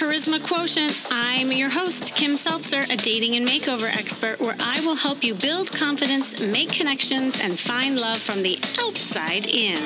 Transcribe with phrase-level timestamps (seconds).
[0.00, 1.08] Charisma Quotient.
[1.10, 5.34] I'm your host, Kim Seltzer, a dating and makeover expert, where I will help you
[5.34, 9.76] build confidence, make connections, and find love from the outside in.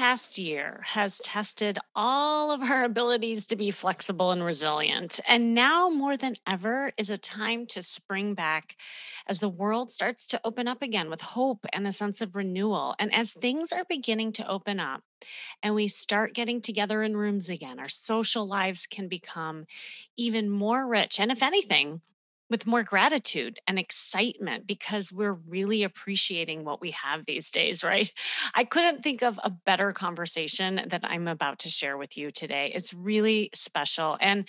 [0.00, 5.20] Past year has tested all of our abilities to be flexible and resilient.
[5.28, 8.76] And now more than ever is a time to spring back
[9.26, 12.94] as the world starts to open up again with hope and a sense of renewal.
[12.98, 15.02] And as things are beginning to open up
[15.62, 19.66] and we start getting together in rooms again, our social lives can become
[20.16, 21.20] even more rich.
[21.20, 22.00] And if anything,
[22.50, 28.12] with more gratitude and excitement because we're really appreciating what we have these days, right?
[28.54, 32.72] I couldn't think of a better conversation that I'm about to share with you today.
[32.74, 34.18] It's really special.
[34.20, 34.46] And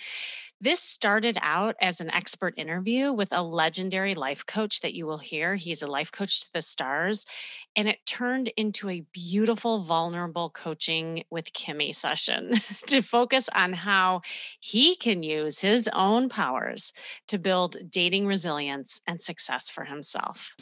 [0.62, 5.18] this started out as an expert interview with a legendary life coach that you will
[5.18, 5.56] hear.
[5.56, 7.26] He's a life coach to the stars.
[7.74, 12.52] And it turned into a beautiful, vulnerable coaching with Kimmy session
[12.86, 14.20] to focus on how
[14.60, 16.92] he can use his own powers
[17.26, 20.54] to build dating resilience and success for himself.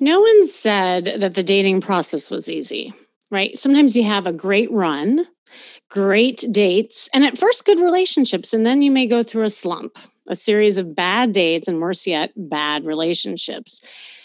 [0.00, 2.94] No one said that the dating process was easy,
[3.30, 3.56] right?
[3.56, 5.26] Sometimes you have a great run
[5.90, 8.54] great dates, and at first, good relationships.
[8.54, 12.06] And then you may go through a slump, a series of bad dates, and worse
[12.06, 13.82] yet, bad relationships.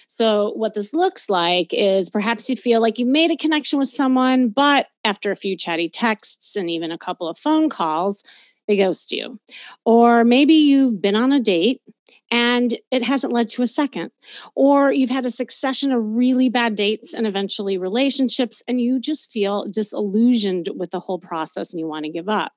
[0.07, 3.89] So, what this looks like is perhaps you feel like you made a connection with
[3.89, 8.23] someone, but after a few chatty texts and even a couple of phone calls,
[8.67, 9.39] they ghost you.
[9.83, 11.81] Or maybe you've been on a date
[12.31, 14.11] and it hasn't led to a second.
[14.55, 19.31] Or you've had a succession of really bad dates and eventually relationships, and you just
[19.31, 22.53] feel disillusioned with the whole process and you want to give up.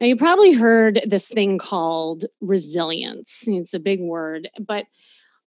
[0.00, 3.44] Now, you probably heard this thing called resilience.
[3.46, 4.86] It's a big word, but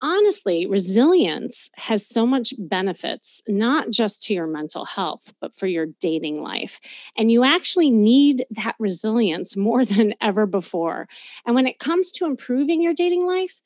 [0.02, 5.88] honestly, resilience has so much benefits, not just to your mental health, but for your
[6.00, 6.80] dating life.
[7.18, 11.08] And you actually need that resilience more than ever before.
[11.46, 13.62] And when it comes to improving your dating life,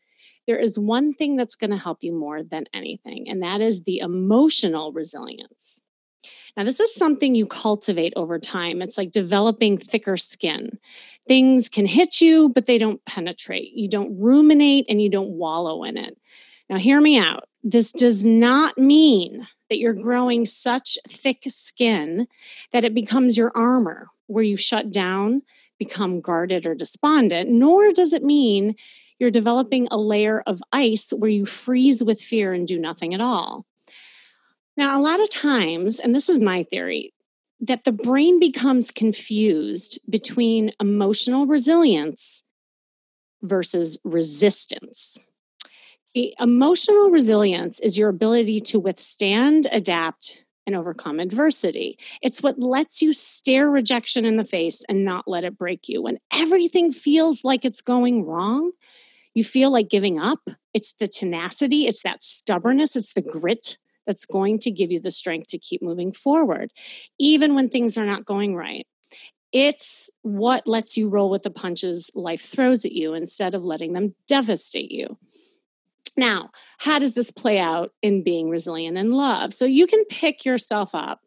[0.46, 3.84] there is one thing that's going to help you more than anything, and that is
[3.84, 5.82] the emotional resilience.
[6.56, 8.82] Now, this is something you cultivate over time.
[8.82, 10.78] It's like developing thicker skin.
[11.28, 13.72] Things can hit you, but they don't penetrate.
[13.74, 16.18] You don't ruminate and you don't wallow in it.
[16.70, 17.50] Now, hear me out.
[17.64, 22.28] This does not mean that you're growing such thick skin
[22.72, 25.42] that it becomes your armor, where you shut down,
[25.80, 28.76] become guarded or despondent, nor does it mean
[29.20, 33.22] you're developing a layer of ice where you freeze with fear and do nothing at
[33.22, 33.66] all.
[34.76, 37.14] Now, a lot of times, and this is my theory,
[37.60, 42.44] that the brain becomes confused between emotional resilience
[43.42, 45.18] versus resistance.
[46.06, 51.98] See, emotional resilience is your ability to withstand, adapt, and overcome adversity.
[52.22, 56.02] It's what lets you stare rejection in the face and not let it break you.
[56.02, 58.72] When everything feels like it's going wrong,
[59.34, 60.50] you feel like giving up.
[60.74, 65.12] It's the tenacity, it's that stubbornness, it's the grit that's going to give you the
[65.12, 66.72] strength to keep moving forward,
[67.20, 68.86] even when things are not going right.
[69.52, 73.94] It's what lets you roll with the punches life throws at you instead of letting
[73.94, 75.18] them devastate you.
[76.18, 76.50] Now,
[76.80, 79.54] how does this play out in being resilient in love?
[79.54, 81.22] So you can pick yourself up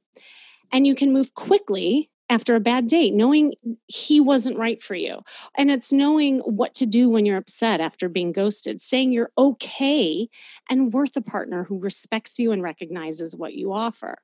[0.72, 3.54] and you can move quickly after a bad date, knowing
[3.86, 5.20] he wasn't right for you.
[5.56, 10.28] And it's knowing what to do when you're upset after being ghosted, saying you're okay
[10.68, 14.18] and worth a partner who respects you and recognizes what you offer.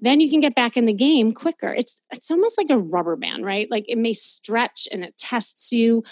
[0.00, 1.72] Then you can get back in the game quicker.
[1.72, 3.68] It's it's almost like a rubber band, right?
[3.70, 6.04] Like it may stretch and it tests you,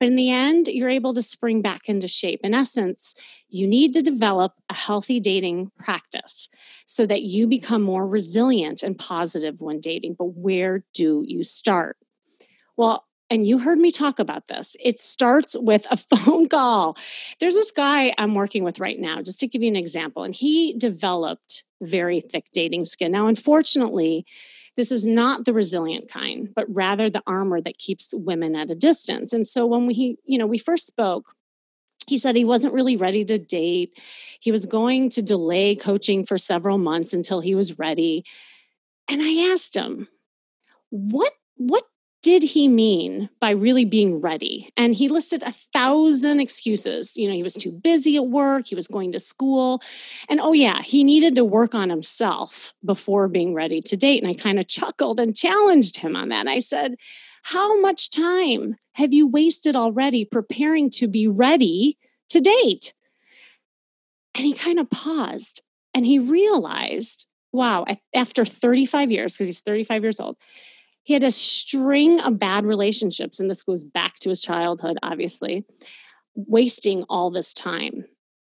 [0.00, 2.40] but in the end, you're able to spring back into shape.
[2.42, 3.14] In essence,
[3.50, 6.48] you need to develop a healthy dating practice
[6.86, 10.16] so that you become more resilient and positive when dating.
[10.18, 11.98] But where do you start?
[12.78, 14.74] Well, and you heard me talk about this.
[14.80, 16.96] It starts with a phone call.
[17.38, 20.34] There's this guy I'm working with right now, just to give you an example, and
[20.34, 23.12] he developed very thick dating skin.
[23.12, 24.24] Now, unfortunately,
[24.80, 28.74] this is not the resilient kind, but rather the armor that keeps women at a
[28.74, 29.30] distance.
[29.34, 31.34] And so when we, you know, we first spoke,
[32.06, 34.00] he said he wasn't really ready to date.
[34.40, 38.24] He was going to delay coaching for several months until he was ready.
[39.06, 40.08] And I asked him,
[40.88, 41.84] "What what
[42.22, 44.72] did he mean by really being ready?
[44.76, 47.16] And he listed a thousand excuses.
[47.16, 49.82] You know, he was too busy at work, he was going to school.
[50.28, 54.22] And oh, yeah, he needed to work on himself before being ready to date.
[54.22, 56.46] And I kind of chuckled and challenged him on that.
[56.46, 56.96] I said,
[57.44, 61.96] How much time have you wasted already preparing to be ready
[62.28, 62.92] to date?
[64.34, 65.62] And he kind of paused
[65.94, 67.84] and he realized, wow,
[68.14, 70.36] after 35 years, because he's 35 years old,
[71.10, 73.40] he had a string of bad relationships.
[73.40, 75.64] And this goes back to his childhood, obviously,
[76.36, 78.04] wasting all this time.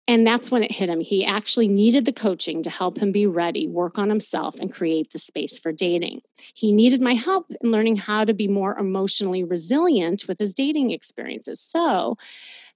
[0.08, 0.98] And that's when it hit him.
[0.98, 5.12] He actually needed the coaching to help him be ready, work on himself, and create
[5.12, 6.22] the space for dating.
[6.52, 10.90] He needed my help in learning how to be more emotionally resilient with his dating
[10.90, 11.60] experiences.
[11.60, 12.18] So,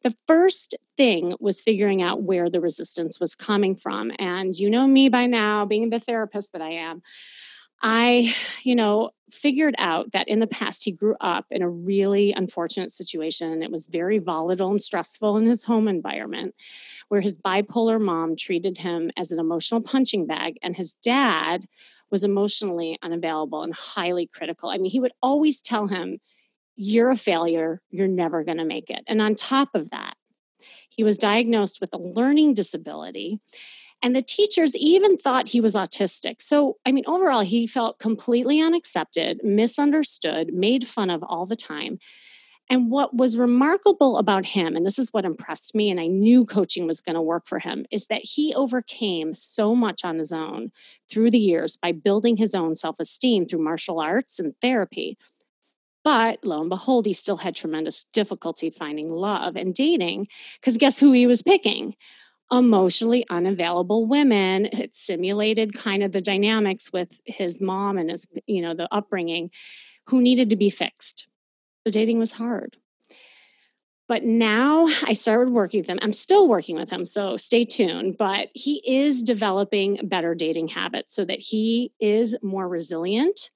[0.04, 4.12] the first thing was figuring out where the resistance was coming from.
[4.20, 7.02] And you know me by now, being the therapist that I am.
[7.82, 8.32] I,
[8.62, 12.90] you know, figured out that in the past he grew up in a really unfortunate
[12.90, 13.62] situation.
[13.62, 16.54] It was very volatile and stressful in his home environment,
[17.08, 21.66] where his bipolar mom treated him as an emotional punching bag, and his dad
[22.10, 24.68] was emotionally unavailable and highly critical.
[24.68, 26.18] I mean, he would always tell him,
[26.76, 29.02] You're a failure, you're never going to make it.
[29.08, 30.14] And on top of that,
[30.90, 33.40] he was diagnosed with a learning disability
[34.02, 36.42] and the teachers even thought he was autistic.
[36.42, 41.98] So, I mean, overall, he felt completely unaccepted, misunderstood, made fun of all the time.
[42.68, 46.44] And what was remarkable about him, and this is what impressed me, and I knew
[46.44, 50.32] coaching was going to work for him, is that he overcame so much on his
[50.32, 50.72] own
[51.10, 55.18] through the years by building his own self esteem through martial arts and therapy.
[56.04, 60.98] But lo and behold, he still had tremendous difficulty finding love and dating because guess
[60.98, 61.94] who he was picking?
[62.50, 64.66] Emotionally unavailable women.
[64.66, 69.50] It simulated kind of the dynamics with his mom and his, you know, the upbringing
[70.06, 71.28] who needed to be fixed.
[71.84, 72.76] So dating was hard.
[74.08, 75.98] But now I started working with him.
[76.02, 78.18] I'm still working with him, so stay tuned.
[78.18, 83.50] But he is developing better dating habits so that he is more resilient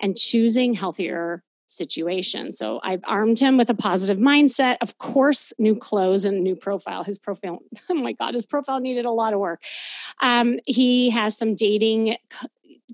[0.00, 2.52] and choosing healthier situation.
[2.52, 4.76] So I've armed him with a positive mindset.
[4.80, 7.04] Of course, new clothes and new profile.
[7.04, 9.62] His profile, oh my God, his profile needed a lot of work.
[10.20, 12.16] Um, he has some dating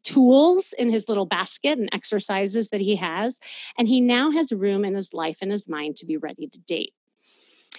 [0.02, 3.40] tools in his little basket and exercises that he has.
[3.78, 6.58] And he now has room in his life and his mind to be ready to
[6.60, 6.92] date.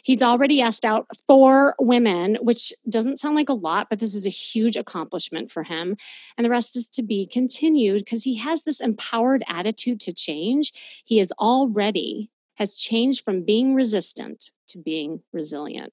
[0.07, 4.25] He's already asked out four women, which doesn't sound like a lot, but this is
[4.25, 5.97] a huge accomplishment for him.
[6.37, 10.71] And the rest is to be continued because he has this empowered attitude to change.
[11.03, 15.91] He is already has changed from being resistant to being resilient.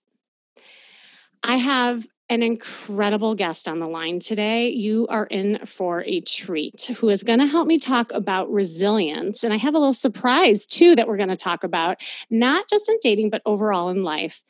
[1.43, 4.71] I have an incredible guest on the line today.
[4.71, 9.44] You are in for a treat who is going to help me talk about resilience.
[9.44, 12.00] And I have a little surprise too that we're going to talk about,
[12.31, 14.43] not just in dating, but overall in life.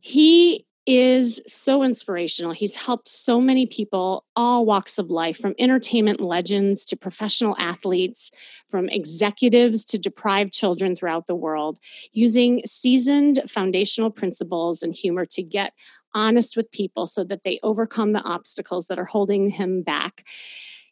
[0.00, 2.52] He is so inspirational.
[2.52, 8.30] He's helped so many people, all walks of life, from entertainment legends to professional athletes,
[8.68, 11.80] from executives to deprived children throughout the world,
[12.12, 15.72] using seasoned foundational principles and humor to get
[16.16, 20.24] honest with people so that they overcome the obstacles that are holding him back.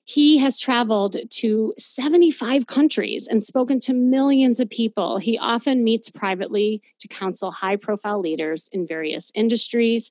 [0.04, 5.16] He has traveled to 75 countries and spoken to millions of people.
[5.16, 10.10] He often meets privately to counsel high profile leaders in various industries.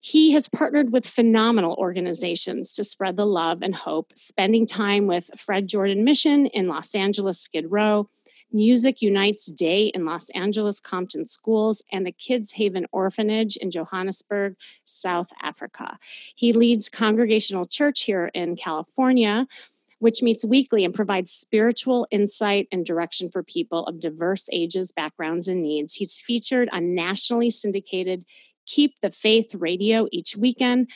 [0.00, 5.28] He has partnered with phenomenal organizations to spread the love and hope, spending time with
[5.38, 8.08] Fred Jordan Mission in Los Angeles, Skid Row,
[8.52, 14.56] Music Unites Day in Los Angeles Compton Schools, and the Kids Haven Orphanage in Johannesburg,
[14.84, 15.98] South Africa.
[16.34, 19.46] He leads Congregational Church here in California
[20.00, 25.46] which meets weekly and provides spiritual insight and direction for people of diverse ages, backgrounds,
[25.46, 25.94] and needs.
[25.94, 28.24] He's featured on nationally syndicated
[28.66, 30.90] Keep the Faith radio each weekend.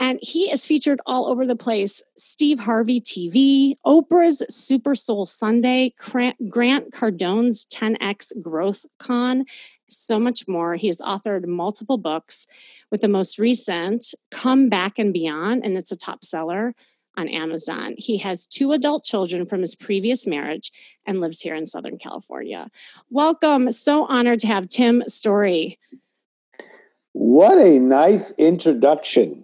[0.00, 2.02] And he is featured all over the place.
[2.16, 9.44] Steve Harvey TV, Oprah's Super Soul Sunday, Grant Cardone's 10X Growth Con,
[9.88, 10.74] so much more.
[10.74, 12.46] He has authored multiple books,
[12.90, 16.74] with the most recent, Come Back and Beyond, and it's a top seller
[17.16, 17.94] on Amazon.
[17.96, 20.72] He has two adult children from his previous marriage
[21.06, 22.68] and lives here in Southern California.
[23.10, 23.70] Welcome.
[23.70, 25.78] So honored to have Tim Storey.
[27.12, 29.43] What a nice introduction.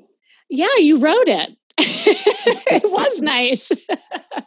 [0.50, 1.56] Yeah, you wrote it.
[1.82, 3.72] it was nice.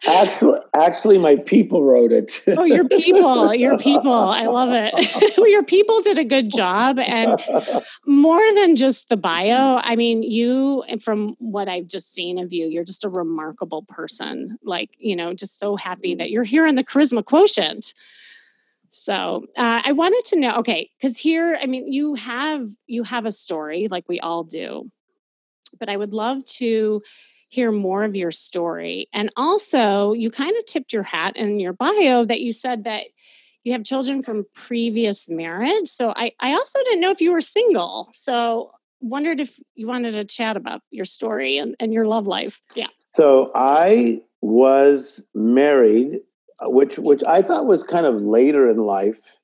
[0.05, 2.41] actually, actually, my people wrote it.
[2.47, 4.11] oh, your people, your people.
[4.11, 5.37] I love it.
[5.49, 7.41] your people did a good job, and
[8.05, 9.77] more than just the bio.
[9.77, 14.59] I mean, you, from what I've just seen of you, you're just a remarkable person.
[14.63, 17.93] Like, you know, just so happy that you're here in the charisma quotient.
[18.91, 23.25] So uh, I wanted to know, okay, because here, I mean, you have you have
[23.25, 24.91] a story, like we all do
[25.79, 27.01] but I would love to
[27.49, 29.07] hear more of your story.
[29.13, 33.03] And also, you kind of tipped your hat in your bio that you said that
[33.63, 35.87] you have children from previous marriage.
[35.87, 38.09] So I, I also didn't know if you were single.
[38.13, 42.61] So wondered if you wanted to chat about your story and, and your love life.
[42.75, 42.87] Yeah.
[42.99, 46.21] So I was married,
[46.59, 49.37] uh, which which I thought was kind of later in life.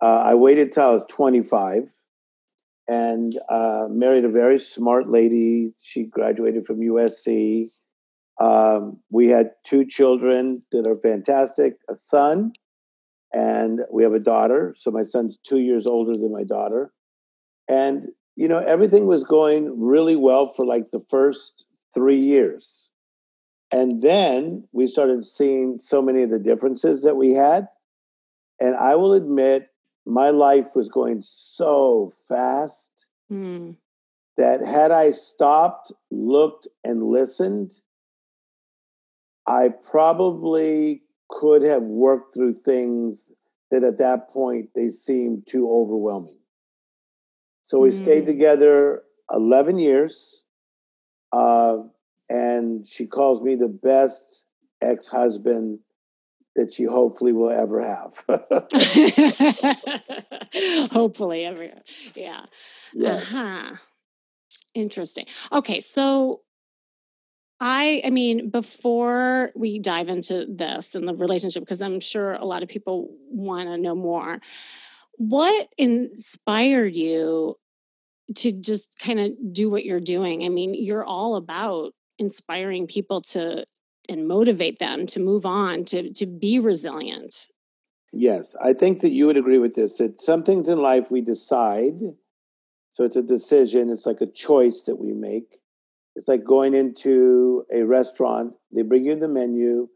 [0.00, 1.94] Uh, I waited till I was 25
[2.88, 5.72] and uh, married a very smart lady.
[5.80, 7.68] She graduated from USC.
[8.40, 12.52] Um, we had two children that are fantastic a son,
[13.32, 14.74] and we have a daughter.
[14.76, 16.92] So my son's two years older than my daughter.
[17.68, 22.88] And, you know, everything was going really well for like the first three years.
[23.70, 27.68] And then we started seeing so many of the differences that we had.
[28.60, 29.71] And I will admit,
[30.06, 33.74] my life was going so fast mm.
[34.36, 37.72] that had I stopped, looked, and listened,
[39.46, 43.32] I probably could have worked through things
[43.70, 46.38] that at that point they seemed too overwhelming.
[47.62, 48.02] So we mm.
[48.02, 50.42] stayed together 11 years.
[51.32, 51.78] Uh,
[52.28, 54.44] and she calls me the best
[54.82, 55.78] ex husband
[56.56, 58.24] that you hopefully will ever have.
[60.92, 61.70] hopefully, ever.
[62.14, 62.44] Yeah.
[63.12, 63.76] Uh-huh.
[64.74, 65.26] Interesting.
[65.50, 66.42] Okay, so
[67.60, 72.44] I I mean before we dive into this and the relationship because I'm sure a
[72.44, 74.40] lot of people want to know more.
[75.16, 77.56] What inspired you
[78.36, 80.44] to just kind of do what you're doing?
[80.44, 83.64] I mean, you're all about inspiring people to
[84.08, 87.48] and motivate them to move on to to be resilient.
[88.12, 91.20] Yes i think that you would agree with this that some things in life we
[91.22, 92.00] decide
[92.90, 95.56] so it's a decision it's like a choice that we make.
[96.14, 99.88] It's like going into a restaurant they bring you the menu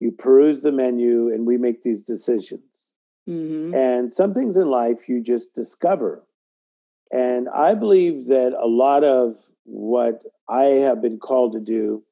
[0.00, 2.92] you peruse the menu and we make these decisions.
[3.28, 3.74] Mm-hmm.
[3.74, 6.24] and some things in life you just discover.
[7.12, 12.02] And i believe that a lot of what i have been called to do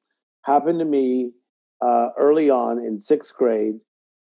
[0.43, 1.31] happened to me
[1.81, 3.79] uh, early on in sixth grade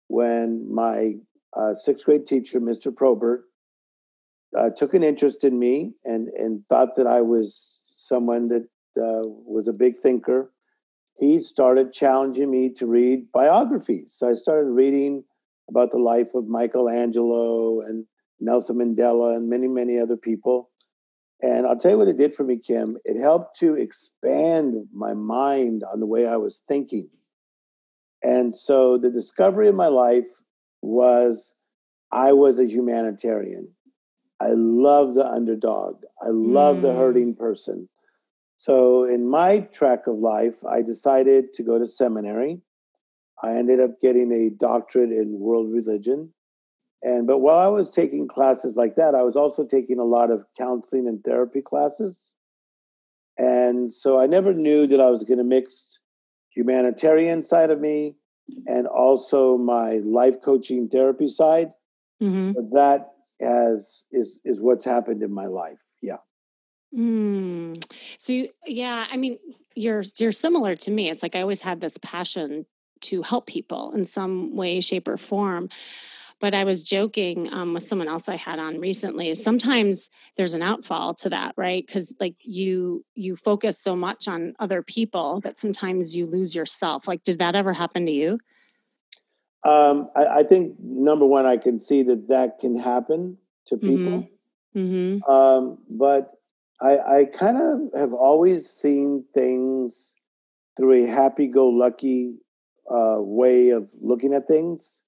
[0.07, 1.15] when my
[1.55, 2.95] uh, sixth grade teacher, Mr.
[2.95, 3.45] Probert,
[4.55, 8.63] uh, took an interest in me and, and thought that I was someone that
[8.97, 10.51] uh, was a big thinker.
[11.15, 14.13] He started challenging me to read biographies.
[14.15, 15.23] So I started reading
[15.69, 18.05] about the life of Michelangelo and
[18.39, 20.69] Nelson Mandela and many, many other people.
[21.41, 22.97] And I'll tell you what it did for me, Kim.
[23.05, 27.09] It helped to expand my mind on the way I was thinking.
[28.25, 30.25] And so the discovery of my life
[30.81, 31.53] was
[32.11, 33.67] I was a humanitarian.
[34.39, 36.03] I love the underdog.
[36.23, 36.81] I love mm.
[36.81, 37.87] the hurting person.
[38.57, 42.61] So in my track of life, I decided to go to seminary.
[43.43, 46.33] I ended up getting a doctorate in world religion.
[47.03, 50.31] And but while I was taking classes like that, I was also taking a lot
[50.31, 52.33] of counseling and therapy classes.
[53.37, 55.99] And so I never knew that I was going to mix
[56.55, 58.15] humanitarian side of me
[58.67, 61.73] and also my life coaching therapy side.
[62.21, 62.53] Mm-hmm.
[62.53, 65.79] But that has is is what's happened in my life.
[66.01, 66.17] Yeah.
[66.95, 67.83] Mm.
[68.17, 69.37] So you, yeah, I mean,
[69.75, 71.09] you're you're similar to me.
[71.09, 72.65] It's like I always had this passion
[73.01, 75.69] to help people in some way, shape, or form.
[76.41, 79.33] But I was joking um, with someone else I had on recently.
[79.35, 81.85] Sometimes there's an outfall to that, right?
[81.85, 87.07] Because like you you focus so much on other people that sometimes you lose yourself.
[87.07, 88.39] Like, did that ever happen to you?
[89.63, 93.87] Um, I, I, think number one, I can see that that can happen to mm-hmm.
[93.87, 94.29] people.
[94.75, 95.19] Mm-hmm.
[95.25, 95.31] Mm-hmm.
[95.31, 96.31] Um, but
[96.81, 100.15] I, I kind of have always seen things
[100.77, 102.35] through a happy-go-lucky
[102.91, 105.01] uh, way of looking at things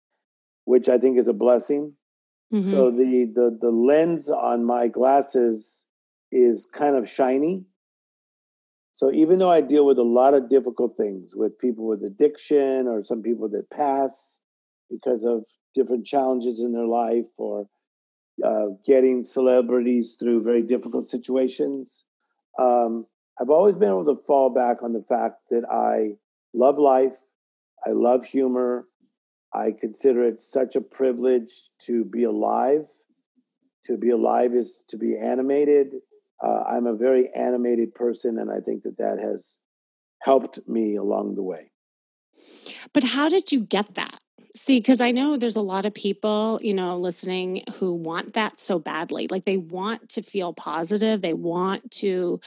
[0.68, 1.94] which I think is a blessing.
[2.54, 2.70] Mm-hmm.
[2.70, 5.86] So the the the lens on my glasses
[6.30, 7.64] is kind of shiny.
[8.92, 12.88] So even though I deal with a lot of difficult things with people with addiction
[12.88, 14.40] or some people that pass
[14.90, 17.68] because of different challenges in their life or
[18.44, 22.04] uh, getting celebrities through very difficult situations,
[22.60, 23.06] um,
[23.40, 26.18] I've always been able to fall back on the fact that I
[26.54, 27.18] love life,
[27.86, 28.88] I love humor,
[29.54, 32.88] I consider it such a privilege to be alive.
[33.86, 35.96] To be alive is to be animated.
[36.44, 39.60] Uh, I'm a very animated person, and I think that that has
[40.22, 41.72] helped me along the way.
[42.94, 44.20] But how did you get that?
[44.56, 48.60] See, because I know there's a lot of people, you know, listening who want that
[48.60, 49.28] so badly.
[49.30, 52.40] Like they want to feel positive, they want to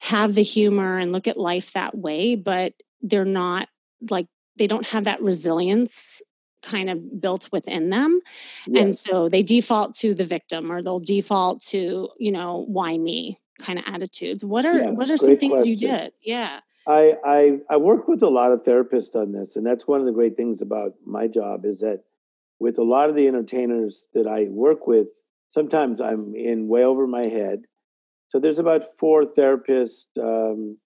[0.00, 3.68] have the humor and look at life that way, but they're not
[4.10, 4.26] like
[4.62, 6.22] they don't have that resilience
[6.62, 8.20] kind of built within them
[8.68, 8.84] yes.
[8.84, 13.40] and so they default to the victim or they'll default to you know why me
[13.62, 14.44] kind of attitudes.
[14.44, 16.12] What are Yeah, what are some things you did?
[16.22, 16.60] Yeah.
[16.86, 20.06] I, I I work with a lot of therapists on this, and that's one of
[20.06, 22.02] the great things about my job is that
[22.58, 25.06] with a lot of the entertainers that I work with,
[25.48, 27.62] sometimes I'm in way over my head.
[28.26, 30.78] So there's about four therapists, um,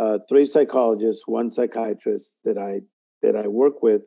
[0.00, 2.80] uh, three psychologists, one psychiatrist that I
[3.22, 4.04] that I work with,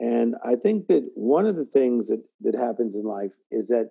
[0.00, 3.90] and I think that one of the things that that happens in life is that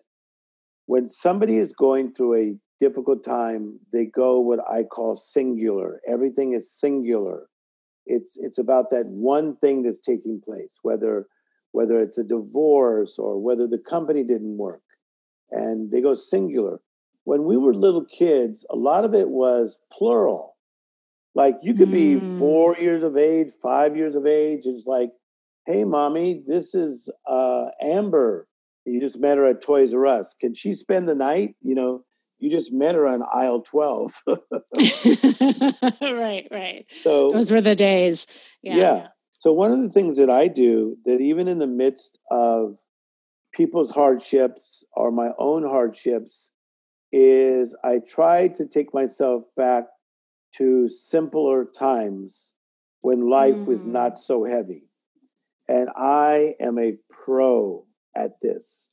[0.86, 6.01] when somebody is going through a difficult time, they go what I call singular.
[6.07, 7.48] Everything is singular.
[8.05, 11.27] It's it's about that one thing that's taking place, whether
[11.72, 14.83] whether it's a divorce or whether the company didn't work,
[15.51, 16.81] and they go singular.
[17.24, 20.52] When we were little kids, a lot of it was plural.
[21.35, 22.37] Like you could be Mm.
[22.37, 25.11] four years of age, five years of age, and it's like,
[25.65, 28.47] "Hey, mommy, this is uh, Amber.
[28.85, 30.35] You just met her at Toys R Us.
[30.39, 31.55] Can she spend the night?
[31.61, 32.03] You know,
[32.39, 34.21] you just met her on aisle 12.
[36.01, 36.85] right, right.
[37.01, 38.27] so, Those were the days.
[38.61, 38.75] yeah.
[38.75, 39.07] Yeah.
[39.39, 42.77] So, one of the things that I do that even in the midst of
[43.53, 46.49] people's hardships or my own hardships
[47.11, 49.85] is I try to take myself back
[50.53, 52.53] to simpler times
[53.01, 53.91] when life was Mm.
[53.91, 54.83] not so heavy.
[55.67, 58.88] And I am a pro at this.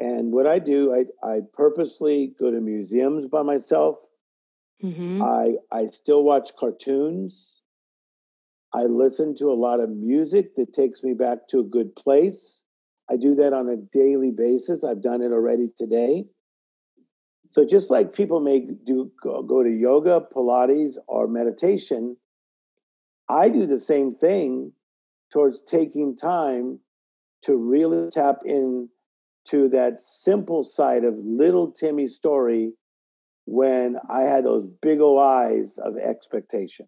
[0.00, 3.96] And what I do, I, I purposely go to museums by myself.
[4.80, 7.62] hmm I, I still watch cartoons.
[8.72, 12.62] I listen to a lot of music that takes me back to a good place.
[13.10, 14.84] I do that on a daily basis.
[14.84, 16.26] I've done it already today.
[17.48, 22.16] So just like people may do go, go to yoga, Pilates, or meditation,
[23.28, 24.72] I do the same thing
[25.32, 26.78] towards taking time
[27.42, 28.88] to really tap in
[29.46, 32.72] to that simple side of little Timmy's story
[33.46, 36.86] when I had those big old eyes of expectation.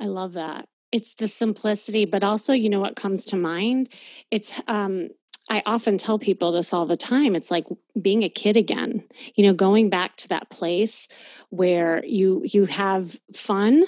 [0.00, 0.68] I love that.
[0.90, 3.90] It's the simplicity, but also, you know what comes to mind?
[4.30, 5.10] It's um
[5.48, 7.34] I often tell people this all the time.
[7.34, 7.66] It's like
[8.00, 9.04] being a kid again.
[9.34, 11.08] You know, going back to that place
[11.50, 13.84] where you you have fun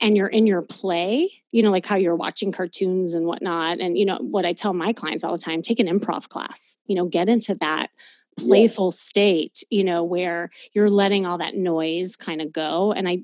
[0.00, 3.78] and you're in your play, you know, like how you're watching cartoons and whatnot.
[3.78, 6.76] And you know, what I tell my clients all the time, take an improv class,
[6.86, 7.90] you know, get into that
[8.38, 12.92] playful state, you know, where you're letting all that noise kind of go.
[12.92, 13.20] And I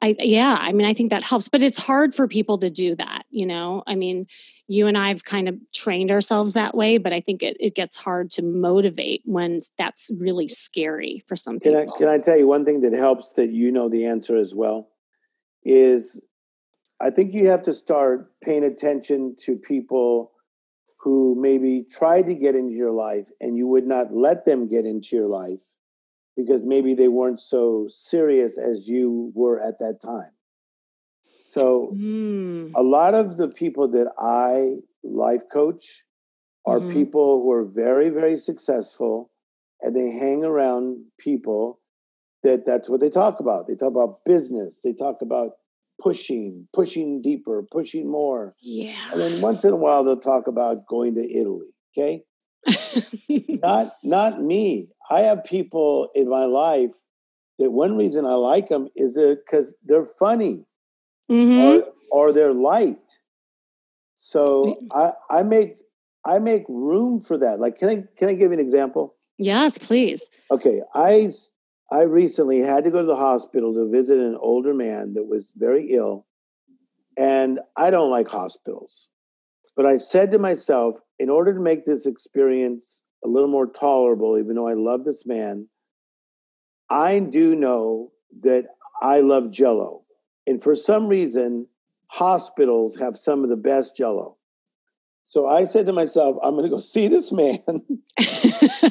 [0.00, 2.94] I yeah, I mean I think that helps, but it's hard for people to do
[2.96, 3.82] that, you know.
[3.86, 4.26] I mean,
[4.68, 7.96] you and I've kind of trained ourselves that way, but I think it, it gets
[7.96, 11.96] hard to motivate when that's really scary for some Can I, people.
[11.96, 14.88] can I tell you one thing that helps that you know the answer as well?
[15.64, 16.20] Is
[17.00, 20.32] I think you have to start paying attention to people
[21.00, 24.84] who maybe tried to get into your life and you would not let them get
[24.84, 25.60] into your life
[26.38, 30.30] because maybe they weren't so serious as you were at that time.
[31.42, 36.04] So Mm, a lot of the people that I life coach
[36.64, 36.92] are Mhm.
[36.92, 39.30] people who are very, very successful
[39.82, 41.80] and they hang around people
[42.44, 43.66] that that's what they talk about.
[43.66, 45.56] They talk about business, they talk about
[46.00, 48.54] pushing, pushing deeper, pushing more.
[48.60, 49.10] Yeah.
[49.10, 51.74] And then once in a while they'll talk about going to Italy.
[51.90, 52.24] Okay.
[53.62, 54.88] Not not me.
[55.10, 56.92] I have people in my life
[57.58, 60.66] that one reason I like them is because they're funny
[61.28, 63.20] hmm or or they're light.
[64.14, 65.76] So I I make
[66.24, 67.60] I make room for that.
[67.60, 69.14] Like can I can I give you an example?
[69.38, 70.30] Yes, please.
[70.50, 71.32] Okay, I
[71.90, 75.52] I recently had to go to the hospital to visit an older man that was
[75.56, 76.26] very ill,
[77.16, 79.08] and I don't like hospitals.
[79.76, 84.38] But I said to myself, in order to make this experience a little more tolerable,
[84.38, 85.68] even though I love this man,
[86.90, 88.66] I do know that
[89.02, 90.02] I love Jello,
[90.46, 91.66] and for some reason,
[92.08, 94.36] hospitals have some of the best Jello.
[95.24, 97.62] So I said to myself, I'm going to go see this man,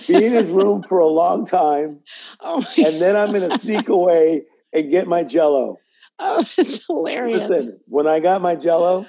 [0.07, 2.01] be in his room for a long time,
[2.41, 5.79] oh, and then I'm going to sneak away and get my jello.
[6.19, 7.49] oh, it's hilarious.
[7.49, 9.07] Listen, when I got my jello,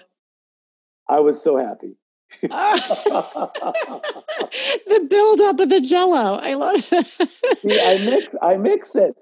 [1.08, 1.96] I was so happy.
[2.42, 2.48] the
[5.08, 6.34] buildup of the jello.
[6.36, 7.06] I love it.
[7.60, 9.14] See, I mix I mix it.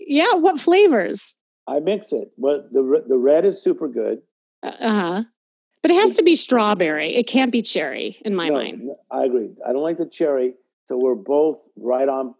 [0.00, 1.36] yeah, what flavors?
[1.66, 2.30] I mix it.
[2.36, 4.22] Well, the the red is super good.
[4.62, 5.22] Uh huh.
[5.82, 7.14] But it has to be strawberry.
[7.14, 8.80] It can't be cherry in my No, mind.
[8.84, 9.50] no, I agree.
[9.66, 12.34] I don't like the cherry, so we're both right on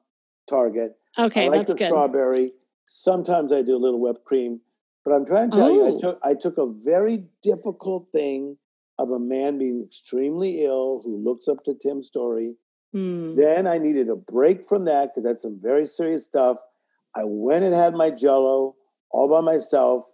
[0.49, 0.97] target.
[1.19, 1.89] Okay, I like that's the good.
[1.89, 2.53] strawberry.
[2.87, 4.61] Sometimes I do a little whipped cream,
[5.05, 5.97] but I'm trying to tell you, Oh.
[5.97, 8.57] I took I took a very difficult thing
[8.99, 12.55] of a man being extremely ill who looks up to Tim Storey
[12.95, 13.37] Mm.
[13.37, 16.59] Then I needed a break from that because that's some very serious stuff.
[17.17, 18.77] I went and had my jello
[19.11, 20.07] all by myself,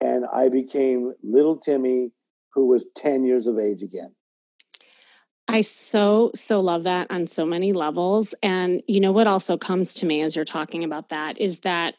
[0.00, 2.10] and I became little Timmy,
[2.52, 4.14] who was 10 years of age again.
[5.48, 8.34] I so, so love that on so many levels.
[8.42, 11.94] And you know what also comes to me as you're talking about that is that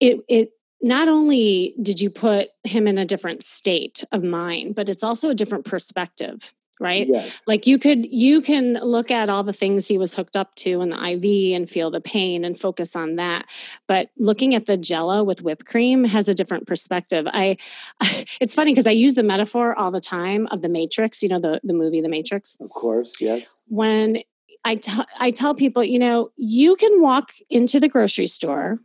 [0.00, 0.50] it, it,
[0.82, 5.30] not only did you put him in a different state of mind, but it's also
[5.30, 7.38] a different perspective right Yes.
[7.46, 10.80] like you could you can look at all the things he was hooked up to
[10.80, 13.44] in the iv and feel the pain and focus on that
[13.86, 17.58] but looking at the jello with whipped cream has a different perspective i
[18.40, 21.38] it's funny because i use the metaphor all the time of the matrix you know
[21.38, 23.60] the, the movie the matrix Of course, yes.
[23.68, 24.22] when
[24.64, 28.78] I tell I tell people, you know, you can walk into the grocery store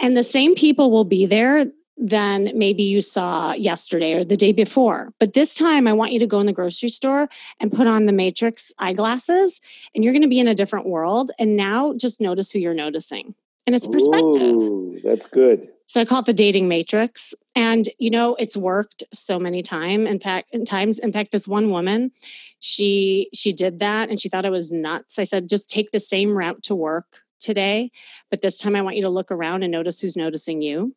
[0.00, 1.66] and the same people will be there
[2.00, 5.12] than maybe you saw yesterday or the day before.
[5.20, 7.28] But this time I want you to go in the grocery store
[7.60, 9.60] and put on the matrix eyeglasses
[9.94, 12.72] and you're going to be in a different world and now just notice who you're
[12.72, 13.34] noticing.
[13.66, 14.56] And it's perspective.
[14.56, 15.68] Ooh, that's good.
[15.86, 17.34] So I call it the dating matrix.
[17.54, 20.06] And you know, it's worked so many time.
[20.06, 22.12] In fact, times, in fact, this one woman,
[22.60, 25.18] she she did that and she thought I was nuts.
[25.18, 27.90] I said, just take the same route to work today,
[28.30, 30.94] but this time I want you to look around and notice who's noticing you.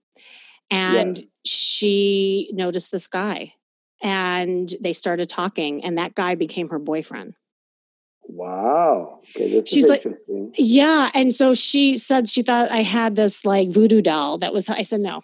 [0.72, 1.28] And Yes.
[1.46, 3.54] she noticed this guy
[4.02, 7.36] and they started talking, and that guy became her boyfriend.
[8.26, 9.20] Wow.
[9.36, 10.54] Okay, this She's is like- interesting.
[10.58, 11.10] Yeah.
[11.14, 14.82] And so she said she thought I had this like voodoo doll that was, I
[14.84, 15.22] said, no,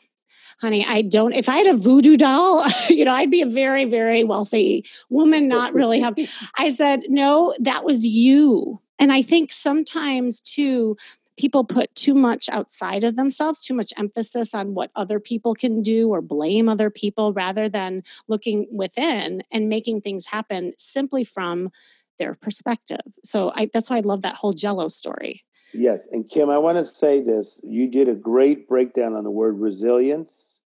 [0.62, 1.34] honey, I don't.
[1.34, 5.48] If I had a voodoo doll, you know, I'd be a very, very wealthy woman,
[5.48, 6.16] not really have.
[6.56, 8.80] I said, no, that was you.
[9.00, 10.98] And I think sometimes too,
[11.38, 15.82] people put too much outside of themselves, too much emphasis on what other people can
[15.82, 21.72] do or blame other people rather than looking within and making things happen simply from
[22.18, 23.00] their perspective.
[23.24, 25.46] So I, that's why I love that whole Jello story.
[25.74, 26.08] Yes.
[26.12, 27.62] And Kim, I want to say this.
[27.64, 30.60] You did a great breakdown on the word resilience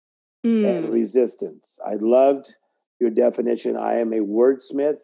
[0.44, 1.80] and Mm, resistance.
[1.86, 2.56] I loved
[3.00, 3.76] your definition.
[3.76, 5.00] I am a wordsmith.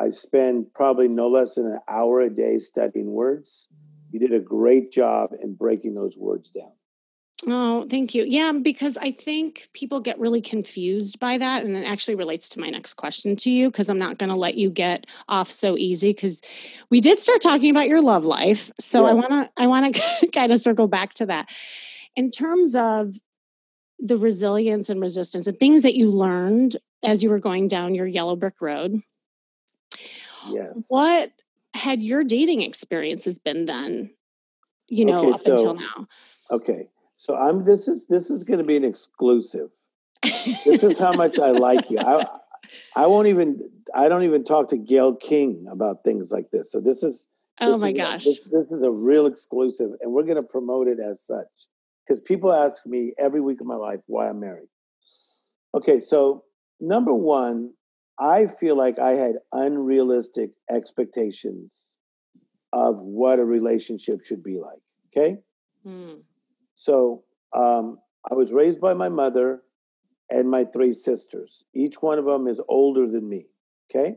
[0.00, 3.68] I spend probably no less than an hour a day studying words.
[4.10, 6.72] You did a great job in breaking those words down.
[7.46, 8.24] Oh, thank you.
[8.26, 11.64] Yeah, because I think people get really confused by that.
[11.64, 14.36] And it actually relates to my next question to you, because I'm not going to
[14.36, 16.10] let you get off so easy.
[16.10, 16.42] Because
[16.90, 18.70] we did start talking about your love life.
[18.78, 21.50] So I want to, I want to kind of circle back to that.
[22.16, 23.16] In terms of
[23.98, 28.06] the resilience and resistance and things that you learned as you were going down your
[28.06, 29.02] yellow brick road,
[30.52, 30.86] Yes.
[30.88, 31.32] what
[31.74, 34.10] had your dating experiences been then,
[34.88, 36.08] you know, Okay, up until so- now?
[36.50, 36.88] Okay.
[37.16, 39.70] So I'm this is this is going to be an exclusive.
[40.22, 41.98] This is how much I like you.
[41.98, 42.26] I
[42.96, 43.60] I won't even
[43.94, 46.72] I don't even talk to Gayle King about things like this.
[46.72, 47.26] So this is
[47.60, 48.24] oh this my is a- gosh.
[48.24, 51.46] this, this is a real exclusive, and we're going to promote it as such
[52.06, 54.68] because people ask me every week of my life why I'm married.
[55.74, 56.44] Okay, so
[56.80, 57.72] number one,
[58.20, 61.96] I feel like I had unrealistic expectations
[62.72, 64.80] of what a relationship should be like.
[65.08, 65.38] Okay,
[65.84, 66.20] Hmm.
[66.76, 67.98] so um,
[68.30, 69.62] I was raised by my mother
[70.30, 71.64] and my three sisters.
[71.74, 73.48] Each one of them is older than me.
[73.90, 74.16] Okay.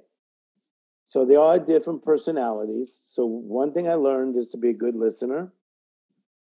[1.05, 3.01] So they all had different personalities.
[3.05, 5.51] So one thing I learned is to be a good listener.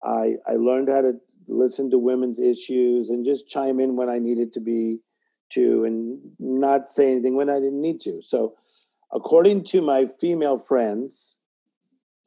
[0.04, 1.14] I I learned how to
[1.48, 5.00] listen to women's issues and just chime in when I needed to be
[5.52, 8.22] to and not say anything when I didn't need to.
[8.24, 8.56] So
[9.14, 11.38] according to my female friends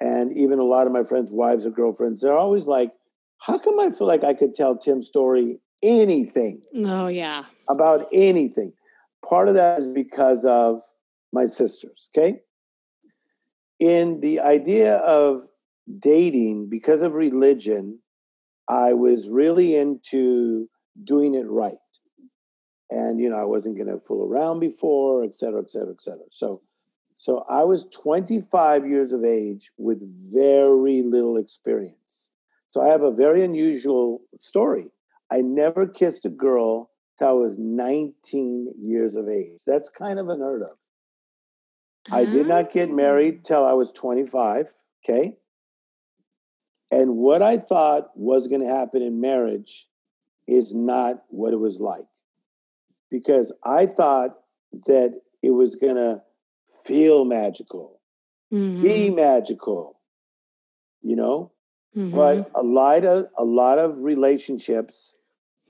[0.01, 2.93] and even a lot of my friends' wives or girlfriends, they're always like,
[3.39, 6.63] how come I feel like I could tell Tim Storey anything?
[6.77, 7.45] Oh yeah.
[7.69, 8.73] about anything.
[9.29, 10.81] Part of that is because of
[11.33, 12.41] my sisters, okay?
[13.79, 15.43] In the idea of
[15.99, 17.99] dating, because of religion,
[18.69, 20.69] I was really into
[21.05, 21.79] doing it right.
[22.93, 26.03] And, you know, I wasn't going to fool around before, et cetera, et cetera, et
[26.03, 26.25] cetera.
[26.31, 26.61] So,
[27.17, 30.01] so I was 25 years of age with
[30.33, 32.31] very little experience.
[32.69, 34.93] So I have a very unusual story.
[35.31, 39.61] I never kissed a girl till I was 19 years of age.
[39.67, 40.77] That's kind of unheard of.
[42.11, 43.45] I did not get married mm.
[43.45, 44.67] till I was 25.
[45.05, 45.37] Okay.
[46.91, 49.89] And what I thought was going to happen in marriage
[50.47, 52.05] is not what it was like.
[53.13, 54.31] Because I thought
[54.87, 56.23] that it was going to
[56.85, 58.01] feel magical,
[58.53, 60.01] Mhm, be magical,
[61.03, 61.53] you know?
[61.97, 62.11] mhm.
[62.15, 65.15] but a lot of a lot of relationships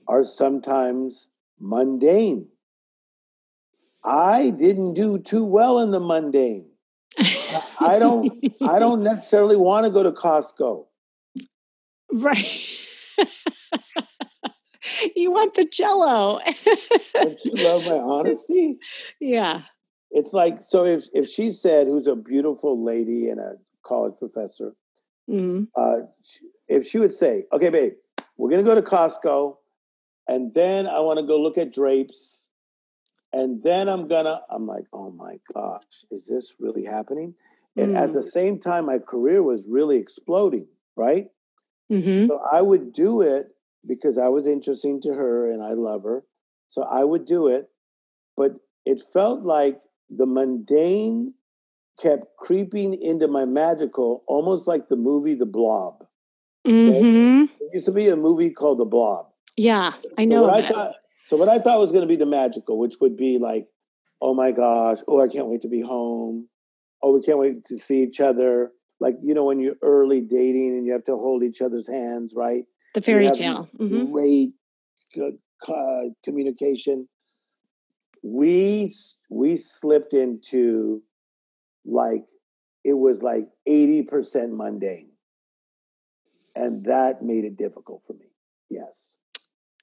[0.07, 1.27] are sometimes
[1.59, 2.47] mundane
[4.05, 6.69] i didn't do too well in the mundane
[7.79, 8.31] I don't
[8.63, 10.85] I don't necessarily want to go to Costco.
[12.11, 12.47] Right.
[15.23, 16.39] you want the jello.
[17.15, 18.77] Don't you love my honesty?
[19.19, 19.61] Yeah.
[20.11, 24.75] It's like so if if she said who's a beautiful lady and a college professor,
[25.29, 25.67] Mhm.
[25.75, 26.01] uh,
[26.67, 27.93] if she would say, "Okay, babe,
[28.37, 29.57] we're gonna go to Costco,
[30.27, 32.47] and then I want to go look at drapes,
[33.31, 37.33] and then I'm gonna," I'm like, "Oh my gosh, is this really happening?"
[37.75, 41.31] And at the same time, my career was really exploding, right?
[41.91, 42.27] Mhm.
[42.27, 43.52] So I would do it
[43.87, 46.23] because I was interesting to her and I love her.
[46.69, 47.69] So I would do it,
[48.35, 48.53] but
[48.85, 51.33] it felt like the mundane
[52.01, 56.05] kept creeping into my magical, almost like the movie The Blob.
[56.65, 57.49] Mhm.
[57.59, 59.27] There used to be a movie called The Blob.
[59.57, 60.41] Yeah, I So know.
[60.43, 60.95] what I thought,
[61.27, 63.67] so what I thought was going to be the magical, which would be like,
[64.21, 66.47] oh my gosh, oh I can't wait to be home.
[67.03, 68.71] Oh, we can't wait to see each other.
[68.99, 72.33] Like you know when you're early dating and you have to hold each other's hands,
[72.35, 72.65] right?
[72.93, 73.69] The fairy tale.
[73.77, 74.11] Mhm.
[74.11, 74.53] Great
[75.13, 77.07] good, uh, communication.
[78.21, 78.93] We
[79.29, 81.03] we slipped into
[81.85, 82.25] like
[82.83, 85.09] it was like eighty percent mundane,
[86.55, 88.27] and that made it difficult for me.
[88.69, 89.17] Yes.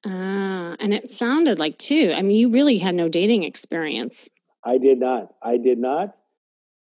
[0.04, 2.12] Ah, and it sounded like too.
[2.16, 4.30] I mean, you really had no dating experience.
[4.64, 5.34] I did not.
[5.42, 6.16] I did not.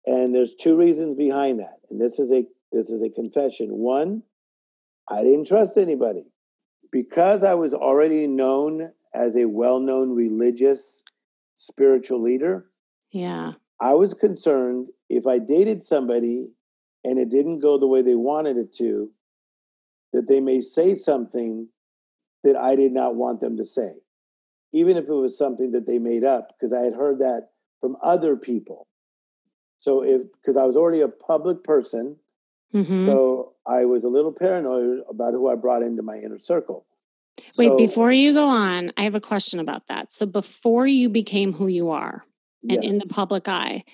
[0.06, 1.80] And there's two reasons behind that.
[1.90, 3.68] And this is a this is a confession.
[3.70, 4.22] One,
[5.11, 6.25] I didn't trust anybody.
[6.92, 11.05] Because I was already known as a well-known religious
[11.55, 12.66] spiritual leader,
[13.11, 13.53] Yeah.
[13.81, 16.49] I was concerned if I dated somebody
[17.05, 19.11] and it didn't go the way they wanted it to,
[20.12, 21.68] that they may say something
[22.44, 23.92] that I did not want them to say,
[24.73, 27.96] even if it was something that they made up, because I had heard that from
[28.03, 28.87] other people.
[29.79, 32.16] So if because I was already a public person,
[32.74, 33.06] Mhm.
[33.06, 36.87] so I was a little paranoid about who I brought into my inner circle.
[37.56, 40.12] Wait, So, before you go on, I have a question about that.
[40.12, 42.24] So before you became who you are
[42.68, 43.85] and in the public eye,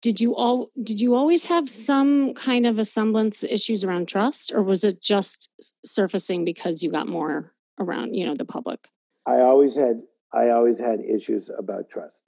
[0.00, 4.52] did you all did you always have some kind of a semblance issues around trust
[4.52, 5.50] or was it just
[5.84, 8.88] surfacing because you got more around, you know, the public?
[9.26, 12.22] I always had I always had issues about trust.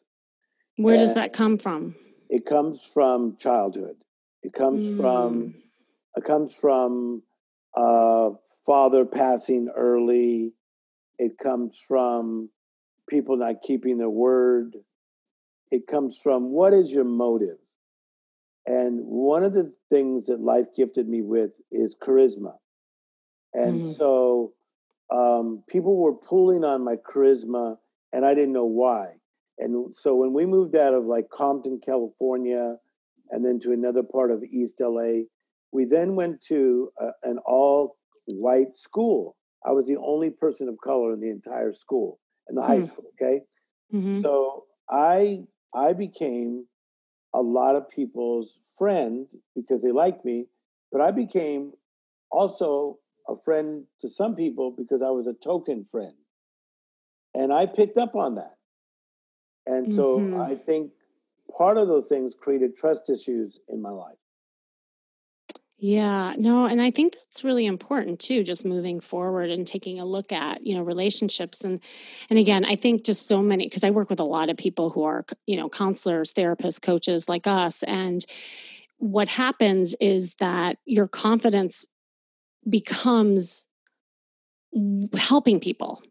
[0.76, 1.96] Where does Uh, that come from?
[2.28, 4.03] It comes from childhood.
[4.44, 5.54] It comes from Mm,
[6.16, 7.22] it comes from
[7.74, 8.30] uh,
[8.66, 10.52] father passing early.
[11.18, 12.50] It comes from
[13.08, 14.76] people not keeping their word.
[15.70, 17.58] It comes from what is your motive?
[18.66, 22.58] And one of the things that life gifted me with is charisma.
[23.54, 23.96] And Mhm.
[23.96, 24.54] so
[25.10, 27.78] um, people were pulling on my charisma,
[28.12, 29.20] and I didn't know why.
[29.58, 32.78] And so when we moved out of like Compton, California,
[33.30, 35.28] and then to another part of East LA,
[35.72, 39.36] we then went to a, an all white school.
[39.66, 42.82] I was the only person of color in the entire school, in the high Hmm.
[42.82, 43.06] school.
[43.20, 43.42] Okay.
[43.92, 44.24] mhm.
[44.24, 46.68] So I I became
[47.34, 50.48] a lot of people's friend because they liked me,
[50.92, 51.74] but I became
[52.30, 56.16] also a friend to some people because I was a token friend.
[57.34, 58.56] And I picked up on that.
[59.66, 60.48] And so Mhm.
[60.48, 60.92] I think
[61.56, 64.16] part of those things created trust issues in my life.
[65.76, 70.04] Yeah, no, and I think that's really important too, just moving forward and taking a
[70.06, 71.80] look at, you know, relationships and
[72.30, 74.90] and again, I think just so many because I work with a lot of people
[74.90, 78.24] who are, you know, counselors, therapists, coaches like us and
[78.98, 81.84] what happens is that your confidence
[82.68, 83.66] becomes
[85.16, 86.02] helping people.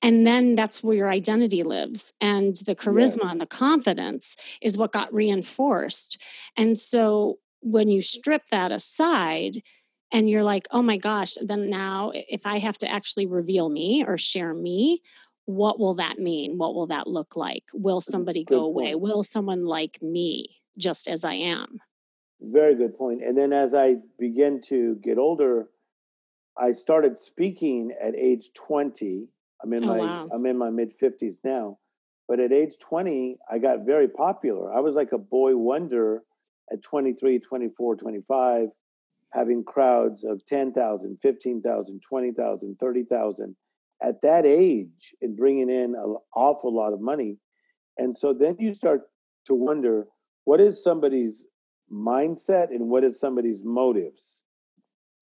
[0.00, 2.12] And then that's where your identity lives.
[2.20, 6.20] And the charisma and the confidence is what got reinforced.
[6.56, 9.62] And so when you strip that aside
[10.10, 14.04] and you're like, oh my gosh, then now if I have to actually reveal me
[14.06, 15.02] or share me,
[15.46, 16.58] what will that mean?
[16.58, 17.64] What will that look like?
[17.72, 18.94] Will somebody go away?
[18.94, 21.80] Will someone like me just as I am?
[22.40, 23.22] Very good point.
[23.22, 25.68] And then as I began to get older,
[26.56, 29.28] I started speaking at age 20.
[29.62, 30.28] I'm in Oh, my wow.
[30.32, 31.78] I'm in my mid 50s now.
[32.28, 34.72] But at age 20, I got very popular.
[34.72, 36.22] I was like a boy wonder
[36.72, 38.68] at 23, 24, 25,
[39.32, 43.56] having crowds of 10,000, 15,000, 20,000, 30,000
[44.02, 47.38] at that age and bringing in an awful lot of money.
[47.98, 49.02] And so then you start
[49.46, 50.06] to wonder
[50.44, 51.44] what is somebody's
[51.92, 54.41] mindset and what is somebody's motives?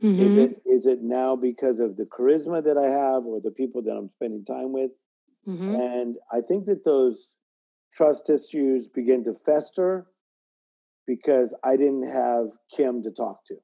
[0.03, 0.39] Is Mhm.
[0.39, 3.95] it is it now because of the charisma that I have or the people that
[3.97, 4.93] I'm spending time with?
[5.47, 5.79] Mhm.
[5.79, 7.35] And I think that those
[7.93, 10.07] trust issues begin to fester
[11.07, 13.57] because I didn't have Kim to talk to.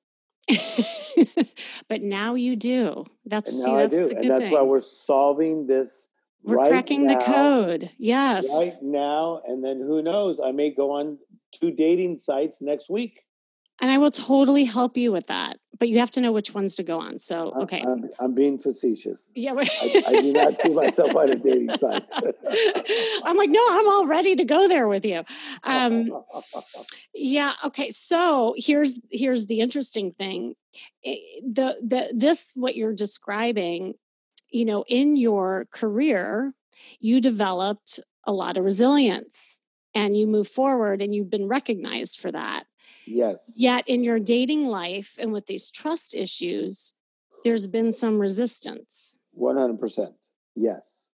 [1.89, 3.05] but now you do.
[3.25, 4.09] That's, And see, now I do.
[4.09, 4.53] the good And that's thing.
[4.53, 6.07] why we're solving this
[6.45, 7.91] We're right cracking the code.
[7.99, 8.47] Yes.
[8.53, 9.41] Right now.
[9.47, 10.39] And then who knows?
[10.39, 11.19] I may go on
[11.53, 13.26] two dating sites next week.
[13.81, 15.59] And I will totally help you with that.
[15.79, 17.19] But you have to know which ones to go on.
[17.19, 17.83] So, okay.
[17.87, 19.31] I'm, I'm being facetious.
[19.35, 19.53] yeah.
[19.55, 22.09] I, I do not see myself on a dating site.
[23.25, 25.23] I'm like, no, I'm all ready to go there with you.
[25.65, 26.11] Um,
[27.15, 27.53] yeah.
[27.65, 27.91] Okay.
[27.91, 30.55] So here's here's the interesting thing.
[31.05, 33.95] I- The the this what you're describing,
[34.51, 36.55] you know, in your career,
[37.01, 39.61] you developed a lot of resilience
[39.95, 42.65] and you move forward and you've been recognized for that.
[43.07, 43.53] Yes.
[43.57, 46.95] Yet in your dating life and with these trust issues,
[47.45, 49.19] there's been some resistance.
[49.39, 50.13] 100%.
[50.55, 51.09] Yes.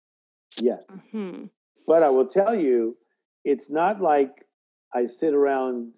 [0.60, 0.82] Yes.
[1.12, 1.44] hmm
[1.86, 2.96] But I will tell you,
[3.44, 4.44] it's not like
[4.92, 5.92] I sit around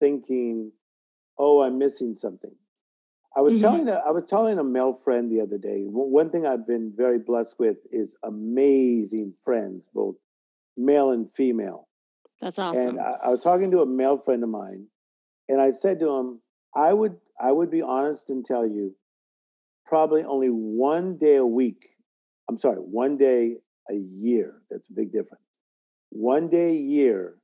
[0.00, 0.72] thinking,
[1.38, 2.54] "Oh, I'm missing something."
[3.36, 3.60] I was Mhm.
[3.60, 5.84] telling a, I was telling a male friend the other day.
[5.86, 10.16] One thing I've been very blessed with is amazing friends, both
[10.76, 11.88] male and female.
[12.40, 12.90] That's awesome.
[12.90, 14.86] And I, I was talking to a male friend of mine,
[15.48, 16.40] and I said to him,
[16.74, 18.96] "I would I would be honest and tell you,
[19.86, 21.96] probably only one day a week.
[22.48, 23.58] I'm sorry, one day
[23.90, 24.62] a year.
[24.70, 25.42] That's a big difference.
[26.10, 27.38] One day a year,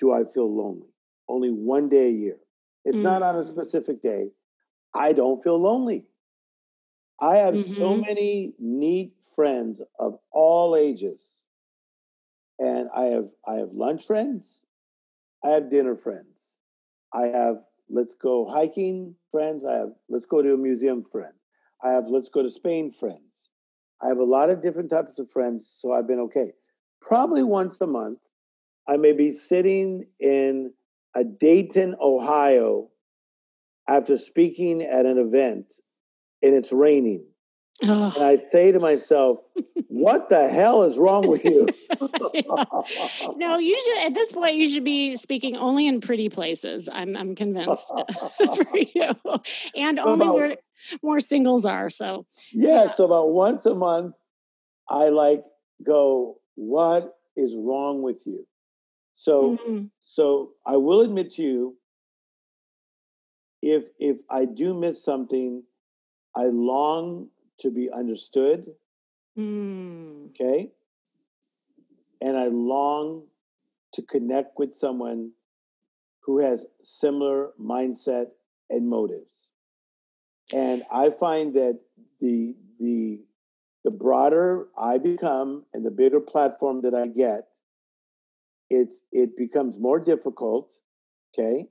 [0.00, 0.88] do I feel lonely?
[1.28, 2.40] Only one day a year.
[2.84, 3.44] It's not on a Mm.
[3.44, 4.32] specific day.
[4.94, 6.08] I don't feel lonely.
[7.20, 8.04] I have so Mhm.
[8.08, 11.44] many neat friends of all ages
[12.58, 14.64] and I have I have lunch friends,
[15.44, 16.29] I have dinner friends,
[17.14, 17.56] I have
[17.88, 21.32] let's go hiking friends, I have let's go to a museum friend,
[21.82, 23.50] I have let's go to Spain friends.
[24.02, 26.52] I have a lot of different types of friends, so I've been okay.
[27.00, 28.18] Probably once a month,
[28.88, 30.72] I may be sitting in
[31.14, 32.88] a Dayton, Ohio,
[33.88, 35.66] after speaking at an event,
[36.42, 37.26] and it's raining.
[37.82, 38.12] Ugh.
[38.16, 39.38] And I say to myself,
[39.88, 41.66] what the hell is wrong with you?
[43.36, 46.88] no, you should at this point you should be speaking only in pretty places.
[46.92, 47.90] I'm I'm convinced
[48.36, 49.14] for you.
[49.74, 50.56] And So only about- where
[51.02, 51.90] more singles are.
[51.90, 54.14] So yeah, so about once a month,
[54.88, 55.42] I like
[55.84, 58.46] go, what is wrong with you?
[59.14, 61.76] So mhm, so I will admit to you,
[63.62, 65.62] if if I do miss something,
[66.34, 67.28] I long
[67.60, 68.66] to be understood,
[69.38, 70.70] mm, okay?
[72.20, 73.24] And I long
[73.94, 75.32] to connect with someone
[76.20, 78.26] who has similar mindset
[78.68, 79.50] and motives.
[80.52, 81.80] And I find that
[82.20, 83.20] the the
[83.84, 87.48] the broader I become and the bigger platform that I get,
[88.68, 90.72] it's it becomes more difficult.
[91.32, 91.66] Okay.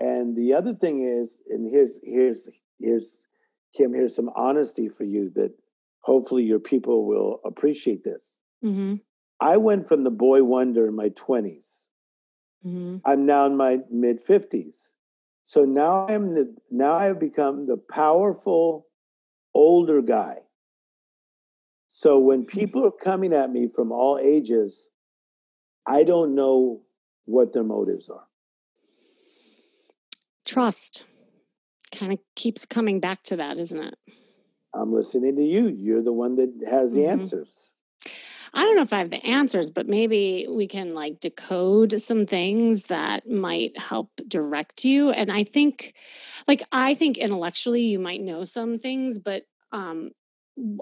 [0.00, 2.48] And the other thing is, and here's here's
[2.80, 3.26] here's
[3.72, 5.52] Kim, here's some honesty for you that
[6.00, 8.38] hopefully your people will appreciate this.
[8.62, 9.00] mhm,
[9.40, 11.88] I went from the boy wonder in my 20s.
[12.64, 13.00] mhm.
[13.04, 14.94] I'm now in my mid 50s.
[15.42, 18.86] So now I'm the now I've become the powerful
[19.54, 20.38] older guy.
[21.88, 24.90] So when people are coming at me from all ages,
[25.86, 26.82] I don't know
[27.26, 28.26] what their motives are.
[30.44, 31.06] Trust
[31.92, 33.94] kind of keeps coming back to that, isn't it?
[34.74, 35.68] I'm listening to you.
[35.68, 37.10] You're the one that has the Mhm.
[37.10, 37.72] answers.
[38.54, 42.26] I don't know if I have the answers, but maybe we can like decode some
[42.26, 45.10] things that might help direct you.
[45.10, 45.94] And I think,
[46.46, 50.10] like, I think intellectually you might know some things, but um,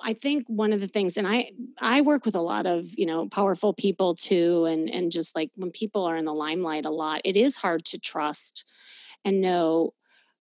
[0.03, 3.07] I think one of the things, and I I work with a lot of you
[3.07, 6.90] know powerful people too, and and just like when people are in the limelight a
[6.90, 8.64] lot, it is hard to trust
[9.25, 9.94] and know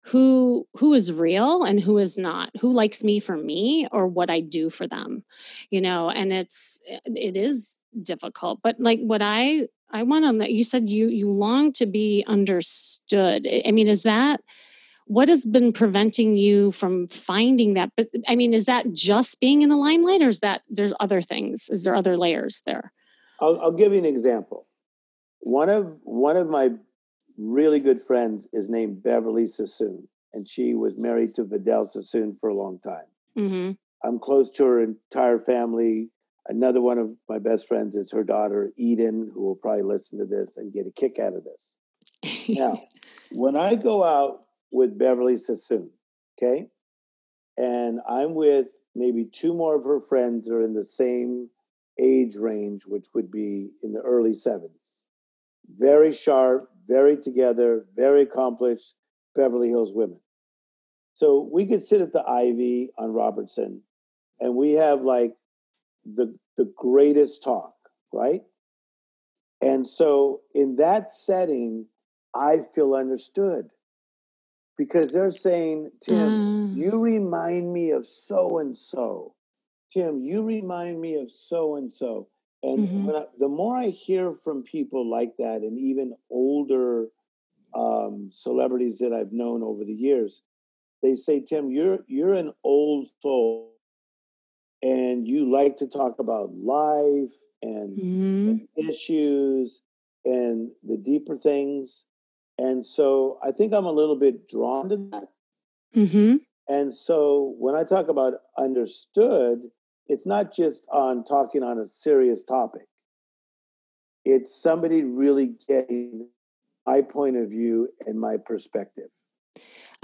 [0.06, 4.30] who who is real and who is not who likes me for me or what
[4.30, 5.24] i do for them
[5.70, 10.62] you know and it's it is difficult but like what i i want to you
[10.62, 13.48] said you you long to be understood.
[13.66, 14.40] I mean is that
[15.08, 17.90] what has been preventing you from finding that?
[17.96, 21.20] But i mean is that just being in the limelight or is that there's other
[21.20, 21.68] things?
[21.68, 22.92] Is there other layers there?
[23.40, 24.66] I'll, I'll give you an example.
[25.40, 26.70] One of one of my
[27.38, 32.50] really good friends is named Beverly Sassoon, and she was married to Vidal Sassoon for
[32.50, 33.06] a long time.
[33.36, 33.72] mm-hmm.
[34.04, 36.10] I'm close to her entire family.
[36.48, 40.26] Another one of my best friends is her daughter Eden, who will probably listen to
[40.26, 41.74] this and get a kick out of this.
[42.48, 42.82] Now,
[43.32, 45.90] when I go out with Beverly Sassoon,
[46.38, 46.68] okay,
[47.56, 51.48] and I'm with maybe two more of her friends are in the same
[52.00, 55.04] age range, which would be in the early 70s.
[55.78, 58.94] Very sharp, very together, very accomplished
[59.34, 60.20] Beverly Hills women.
[61.14, 63.82] So we could sit at the Ivy on Robertson
[64.40, 65.34] and we have like
[66.04, 67.74] the the greatest talk,
[68.12, 68.42] right?
[69.60, 71.86] And so in that setting,
[72.34, 73.70] I feel understood
[74.76, 76.74] because they're saying, Tim, Mm.
[76.74, 79.34] you remind me of so and so.
[79.90, 82.28] Tim, you remind me of so and so.
[82.66, 83.06] And Mhm.
[83.06, 87.08] when I, the more I hear from people like that, and even older
[87.74, 90.42] um, celebrities that I've known over the years,
[91.02, 93.72] they say, Tim, you're you're an old soul,
[94.82, 98.46] and you like to talk about life and Mhm.
[98.46, 99.82] and issues
[100.24, 102.04] and the deeper things.
[102.58, 105.28] And so I think I'm a little bit drawn to that.
[105.94, 106.40] Mhm.
[106.68, 109.70] And so when I talk about understood,
[110.08, 112.86] it's not just on talking on a serious topic.
[114.24, 116.28] It's somebody really getting
[116.86, 119.08] my point of view and my perspective.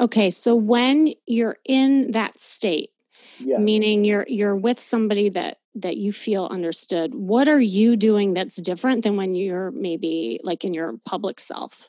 [0.00, 2.90] Okay, so when you're in that state,
[3.38, 3.59] Yeah.
[3.59, 8.57] meaning you're you're with somebody that that you feel understood, what are you doing that's
[8.57, 11.88] different than when you're maybe like in your public self?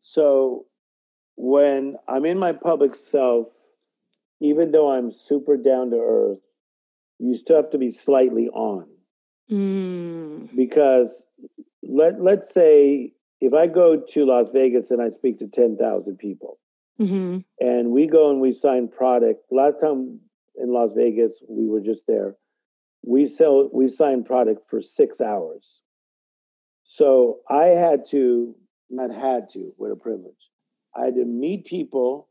[0.00, 0.66] So
[1.36, 3.48] when I'm in my public self,
[4.40, 6.47] even though I'm super down to earth,
[7.18, 8.86] you still have to be slightly on.
[9.50, 10.54] Mm.
[10.54, 11.24] because
[11.82, 16.18] let let's say if I go to Las Vegas and I speak to ten thousand
[16.18, 16.58] people,
[16.98, 19.40] hmm and we go and we sign product.
[19.50, 20.20] Last time
[20.56, 22.36] in Las Vegas, we were just there.
[23.02, 25.80] We sell we signed product for six hours.
[26.84, 28.54] So I had to
[28.90, 30.50] not had to, what a privilege.
[30.94, 32.28] I had to meet people,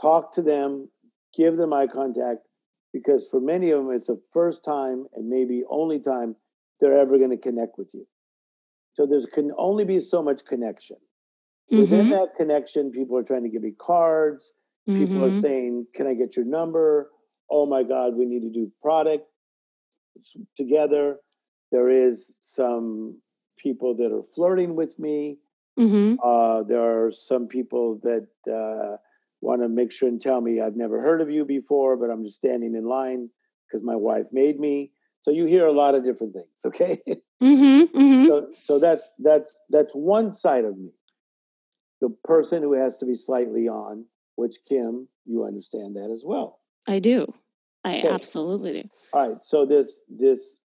[0.00, 0.88] talk to them,
[1.32, 2.47] give them eye contact,
[2.92, 6.36] because for many of them it's the first time and maybe only time
[6.80, 8.06] they're ever going to connect with you.
[8.94, 10.96] So there's can only be so much connection.
[11.70, 12.10] Within Mhm.
[12.10, 14.52] that connection, people are trying to give me cards.
[14.86, 15.40] People are Mhm.
[15.40, 17.10] saying, "Can I get your number?"
[17.50, 19.30] Oh my God, we need to do product
[20.56, 21.20] together.
[21.70, 23.20] There is some
[23.56, 25.38] people that are flirting with me.
[25.78, 26.16] Mhm.
[26.22, 28.96] Uh, there are some people that uh,
[29.40, 32.24] want to make sure and tell me I've never heard of you before, but I'm
[32.24, 33.30] just standing in line
[33.66, 34.92] because my wife made me.
[35.20, 36.46] So you hear a lot of different things.
[36.64, 37.00] Okay,
[37.40, 37.90] Mhm.
[37.92, 38.26] Mhm.
[38.26, 40.92] so so that's that's that's one side of me.
[42.00, 44.04] The person who has to be slightly on,
[44.36, 46.60] which Kim, you understand that as well.
[46.86, 47.26] I do.
[47.84, 48.08] I Okay.
[48.08, 48.88] absolutely do.
[49.12, 49.42] All right.
[49.42, 50.58] So this this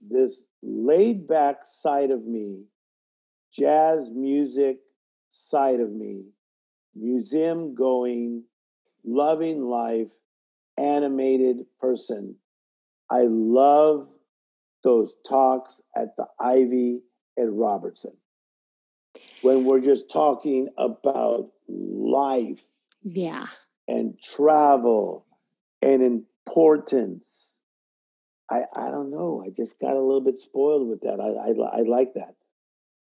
[0.00, 2.64] this laid back side of me,
[3.52, 4.80] jazz music
[5.28, 6.24] side of me,
[6.94, 8.44] museum going,
[9.04, 10.10] loving life,
[10.76, 12.36] animated person.
[13.10, 14.08] I love
[14.84, 17.00] those talks at the Ivy
[17.38, 18.16] at Robertson
[19.42, 22.64] when we're just talking about life
[23.02, 23.46] Yeah.
[23.86, 25.26] and travel
[25.82, 27.58] and importance.
[28.50, 29.42] I, I don't know.
[29.44, 31.20] I just got a little bit spoiled with that.
[31.20, 32.34] I, I, I like that.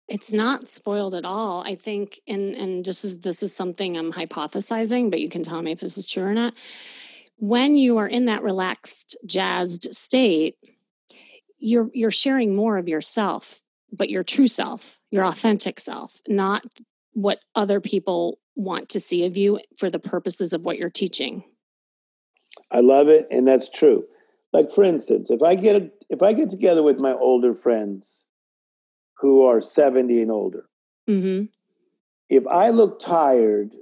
[0.07, 1.63] It's not spoiled at all.
[1.63, 5.63] I think and and just is this is something I'm hypothesizing, but you can tell
[5.63, 6.55] me if this is true or not.
[7.39, 10.57] When you are in that relaxed, jazzed state,
[11.59, 16.65] you're you're sharing more of yourself, but your true self, your authentic self, not
[17.15, 21.45] what other people want to see of you for the purposes of what you're teaching.
[22.71, 24.05] I love it, and that's true.
[24.53, 28.27] Like for instance, if I get a, if I get together with my older friends
[29.15, 30.67] who are 70 and older,
[31.07, 31.45] hmm
[32.31, 33.75] if I look tired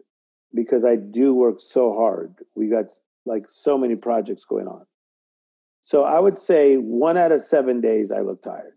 [0.54, 2.86] because I do work so hard, we got
[3.24, 4.84] like so many projects going on.
[5.82, 8.74] So I would say one out of seven days I look tired.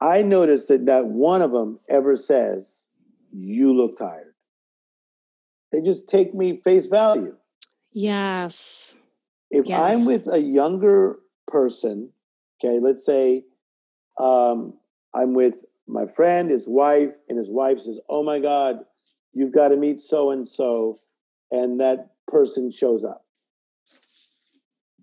[0.00, 2.88] I notice that not one of them ever says,
[3.32, 4.34] You look tired.
[5.70, 7.36] They just take me face value.
[7.92, 8.94] Yes.
[9.50, 9.78] If Yes.
[9.80, 12.10] I'm with a younger person,
[12.58, 13.44] okay, let's say
[14.18, 14.74] um,
[15.14, 18.84] I'm with my friend, his wife, and his wife says, Oh my God,
[19.32, 21.00] you've got to meet so and so,
[21.50, 23.24] and that person shows up.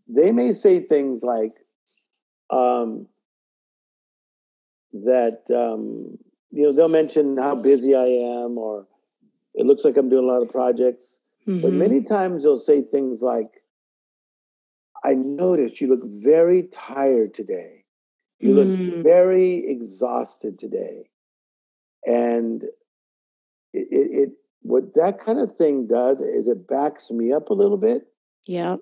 [0.07, 1.53] They may say things like,
[2.49, 3.07] um,
[4.91, 6.17] that, um,
[6.51, 8.87] you know, they'll mention how busy I am, or
[9.53, 11.19] it looks like I'm doing a lot of projects.
[11.45, 11.77] But Mhm.
[11.77, 13.63] many times they'll say things like,
[15.03, 17.78] I noticed you look very tired today.
[18.39, 19.03] You look Mm.
[19.03, 21.09] very exhausted today.
[22.05, 22.63] And
[23.73, 24.29] it, it, it
[24.61, 28.07] what that kind of thing does is it backs me up a little bit.
[28.45, 28.77] Yeah.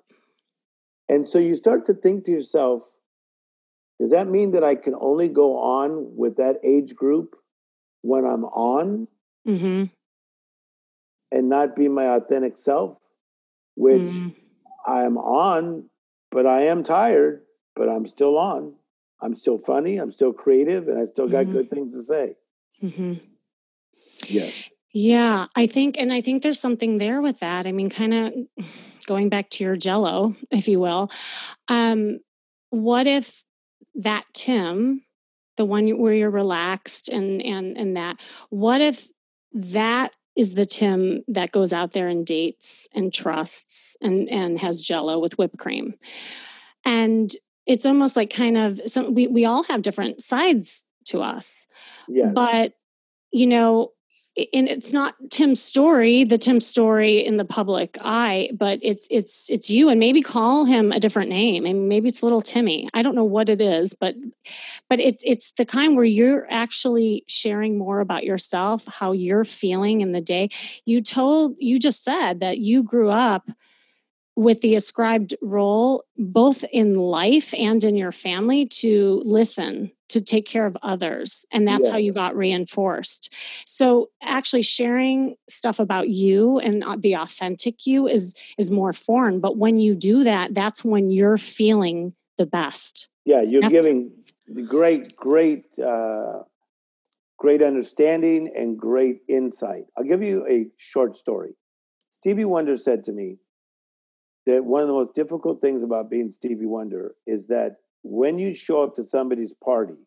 [1.08, 2.88] And so you start to think to yourself,
[4.00, 7.36] does that mean that I can only go on with that age group
[8.02, 9.08] when I'm on
[9.44, 9.84] hmm
[11.30, 12.98] and not be my authentic self,
[13.74, 14.34] which Mm.
[14.86, 15.90] I am on,
[16.30, 17.44] but I am tired,
[17.76, 18.77] but I'm still on.
[19.20, 21.52] I'm still funny, I'm still creative, and I still got Mhm.
[21.52, 22.36] good things to say.
[22.80, 23.14] hmm
[24.28, 24.68] Yes.
[24.92, 27.66] Yeah, I think, and I think there's something there with that.
[27.66, 28.32] I mean, kind of
[29.06, 31.10] going back to your jello, if you will.
[31.68, 32.20] Um,
[32.70, 33.44] what if
[33.94, 35.02] that Tim,
[35.56, 39.08] the one where you're relaxed and and and that, what if
[39.52, 44.82] that is the Tim that goes out there and dates and trusts and and has
[44.82, 45.94] jello with whipped cream,
[46.84, 47.34] and
[47.68, 51.66] it's almost like kind of some we we all have different sides to us.
[52.08, 52.32] Yes.
[52.34, 52.72] but
[53.30, 53.92] you know
[54.52, 59.50] and it's not tim's story the Tim Storey in the public eye but it's it's
[59.50, 62.88] it's you and maybe call him a different name and maybe it's little timmy.
[62.94, 64.14] I don't know what it is but
[64.88, 70.00] but it's it's the kind where you're actually sharing more about yourself how you're feeling
[70.00, 70.48] in the day.
[70.86, 73.50] You told you just said that you grew up
[74.38, 80.46] with the ascribed role both in life and in your family to listen to take
[80.46, 83.34] care of others and that's how you got reinforced
[83.66, 89.40] so actually sharing stuff about you and uh, the authentic you is is more foreign
[89.40, 94.12] but when you do that that's when you're feeling the best Yeah, you're That's- giving
[94.46, 96.42] the great, great, uh,
[97.36, 99.84] great understanding and great insight.
[99.96, 101.54] I'll give you a short story.
[102.10, 103.38] Stevie Wonder said to me
[104.48, 108.54] that one of the most difficult things about being Stevie Wonder is that when you
[108.54, 110.06] show up to somebody's party,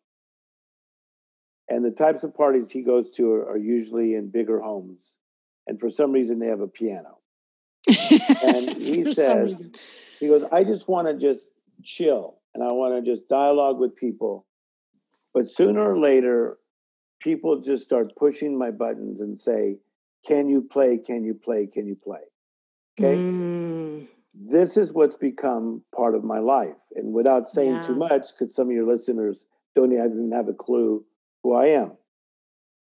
[1.68, 5.16] and the types of parties he goes to are, are usually in bigger homes,
[5.68, 7.18] and for some reason they have a piano.
[8.42, 9.62] And he says-
[10.18, 11.52] He goes, I just want to just
[11.84, 14.44] chill and I want to just dialogue with people.
[15.32, 16.58] But sooner or later,
[17.20, 19.78] people just start pushing my buttons and say,
[20.26, 20.98] Can you play?
[20.98, 21.66] Can you play?
[21.66, 22.20] Can you play?
[22.98, 23.22] Okay.
[23.22, 23.52] Mm,
[24.34, 26.74] This is what's become part of my life.
[26.94, 31.04] And without saying too much, because some of your listeners don't even have a clue
[31.42, 31.92] who I am.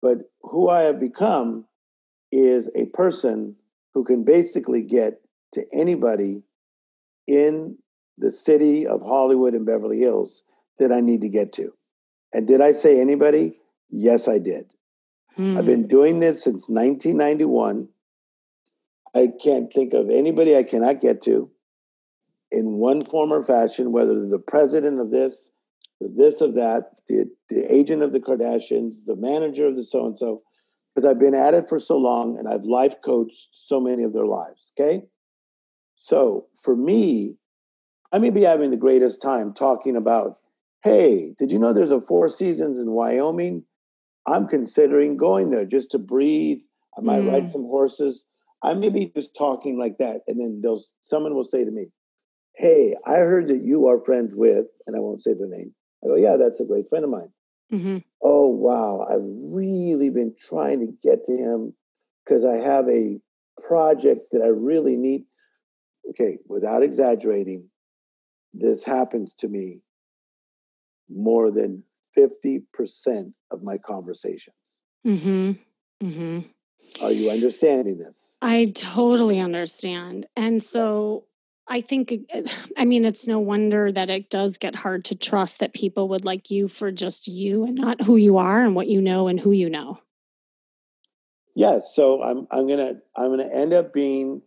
[0.01, 1.65] But who I have become
[2.31, 3.55] is a person
[3.93, 5.21] who can basically get
[5.53, 6.43] to anybody
[7.27, 7.77] in
[8.17, 10.43] the city of Hollywood and Beverly Hills
[10.79, 11.73] that I need to get to.
[12.33, 13.59] And did I say anybody?
[13.89, 14.71] Yes, I did.
[15.37, 17.87] I've mm, been doing this since 1991.
[19.15, 21.49] I can't think of anybody I cannot get to
[22.51, 25.51] in one form or fashion, whether the president of this,
[25.99, 30.05] the this of that, the, the agent of the Kardashians, the manager of the so
[30.05, 30.41] and so,
[30.93, 34.13] because I've been at it for so long and I've life coached so many of
[34.13, 34.71] their lives.
[34.77, 35.03] Okay.
[35.95, 37.37] So for me,
[38.11, 40.37] I may be having the greatest time talking about,
[40.83, 43.63] hey, did you know there's a Four Seasons in Wyoming?
[44.27, 46.59] I'm considering going there just to breathe.
[46.97, 47.51] I might ride Mm.
[47.51, 48.25] some horses.
[48.63, 51.87] I may be just talking like that, and then they'll someone will say to me,
[52.55, 55.73] "Hey, I heard that you are friends with," and I won't say their name.
[56.03, 57.31] I go, "Yeah, that's a great friend of mine."
[57.71, 61.73] mhm, Oh wow, I've really been trying to get to him
[62.23, 63.19] because I have a
[63.63, 65.25] project that I really need.
[66.09, 67.69] Okay, without exaggerating,
[68.53, 69.81] this happens to me
[71.09, 71.83] more than
[72.17, 74.55] 50% of my conversations.
[75.05, 75.57] mhm,
[76.01, 76.45] mhm.
[77.01, 78.35] Are you understanding this?
[78.41, 80.27] I totally understand.
[80.35, 81.25] And so
[81.67, 82.13] I think,
[82.77, 86.25] I mean, it's no wonder that it does get hard to trust that people would
[86.25, 89.39] like you for just you and not who you are and what you know and
[89.39, 89.99] who you know.
[91.55, 91.93] Yes.
[91.93, 94.41] So I'm I'm gonna I'm gonna end up being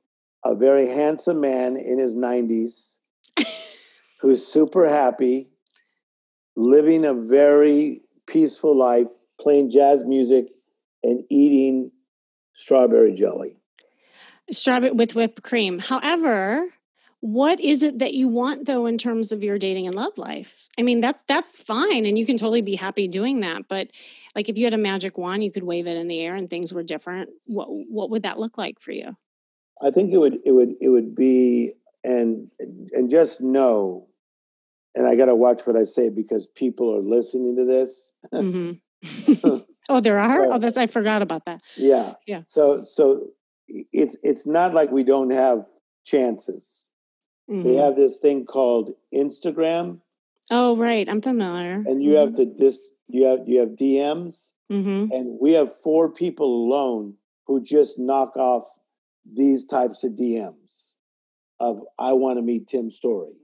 [0.44, 2.96] a very handsome man in his 90s
[4.20, 5.48] who's super happy,
[6.56, 9.06] living a very peaceful life,
[9.40, 10.46] playing jazz music
[11.02, 11.90] and eating
[12.54, 13.56] strawberry jelly.
[14.50, 15.78] Strawberry with whipped cream.
[15.78, 16.68] However,
[17.20, 20.68] what is it that you want though in terms of your dating and love life?
[20.78, 23.88] I mean, that's that's fine and you can totally be happy doing that, but
[24.34, 26.48] like if you had a magic wand, you could wave it in the air and
[26.48, 27.30] things were different.
[27.46, 29.16] What what would that look like for you?
[29.80, 34.08] I think it would it would it would be and and just know
[34.94, 38.12] and I got to watch what I say because people are listening to this.
[38.32, 38.80] Mhm.
[39.88, 40.52] oh, there are.
[40.52, 41.60] Oh, that's I forgot about that.
[41.76, 42.14] Yeah.
[42.26, 42.42] Yeah.
[42.44, 43.28] So so
[43.68, 45.64] it's it's not like we don't have
[46.04, 46.90] chances.
[47.48, 47.84] They Mhm.
[47.84, 50.00] have this thing called Instagram,
[50.50, 51.08] Oh, right.
[51.08, 51.84] I'm familiar.
[51.86, 52.78] and you have to this
[53.08, 57.14] you have you have DMs, hmm and we have four people alone
[57.46, 58.64] who just knock off
[59.30, 60.92] these types of DMs
[61.60, 63.36] of I want to meet Tim Storey.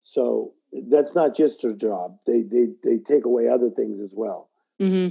[0.00, 0.52] So
[0.90, 2.18] that's not just their job.
[2.26, 4.50] They they they take away other things as well.
[4.78, 5.08] Hmm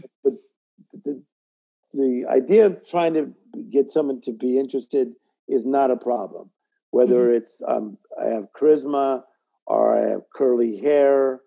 [1.04, 1.22] the
[1.94, 3.34] the idea of trying to
[3.72, 5.14] get someone to be interested
[5.48, 6.50] is not a problem.
[6.92, 7.38] Whether mm-hmm.
[7.38, 9.22] it's um, I have charisma
[9.68, 11.42] or I have curly hair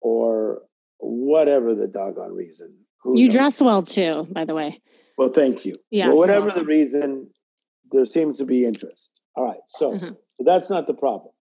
[0.00, 0.62] or
[0.98, 2.74] whatever the doggone reason.
[3.02, 3.34] Who you knows?
[3.34, 4.78] dress well too, by the way.
[5.18, 5.76] Well, thank you.
[5.90, 6.08] Yeah.
[6.08, 7.28] Well, whatever the reason,
[7.90, 9.20] there seems to be interest.
[9.36, 9.60] All right.
[9.68, 10.08] So, mm-hmm.
[10.08, 11.32] so that's not the problem.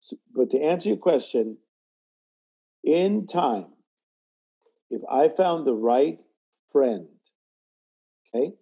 [0.00, 1.58] So, but to answer your question,
[2.84, 3.66] in time,
[4.90, 6.20] if I found the right
[6.72, 7.08] friend,
[8.34, 8.52] okay,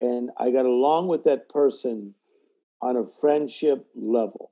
[0.00, 2.14] and I got along with that person
[2.82, 4.50] on a friendship level,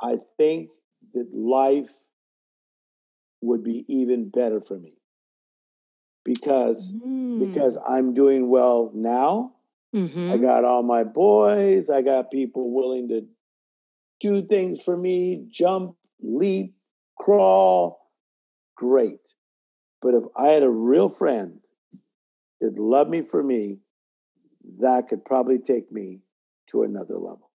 [0.00, 0.70] I think
[1.14, 1.90] that life
[3.40, 4.98] would be even better for me
[6.24, 7.38] because mm.
[7.38, 9.54] because I'm doing well now.
[9.94, 10.32] Mm-hmm.
[10.32, 11.88] I got all my boys.
[11.88, 13.26] I got people willing to
[14.20, 16.74] do things for me, jump, leap,
[17.18, 17.98] crawl.
[18.78, 19.34] Great.
[20.00, 21.58] But if I had a real friend
[22.60, 23.78] that loved me for me,
[24.78, 26.20] that could probably take me
[26.68, 27.50] to another level.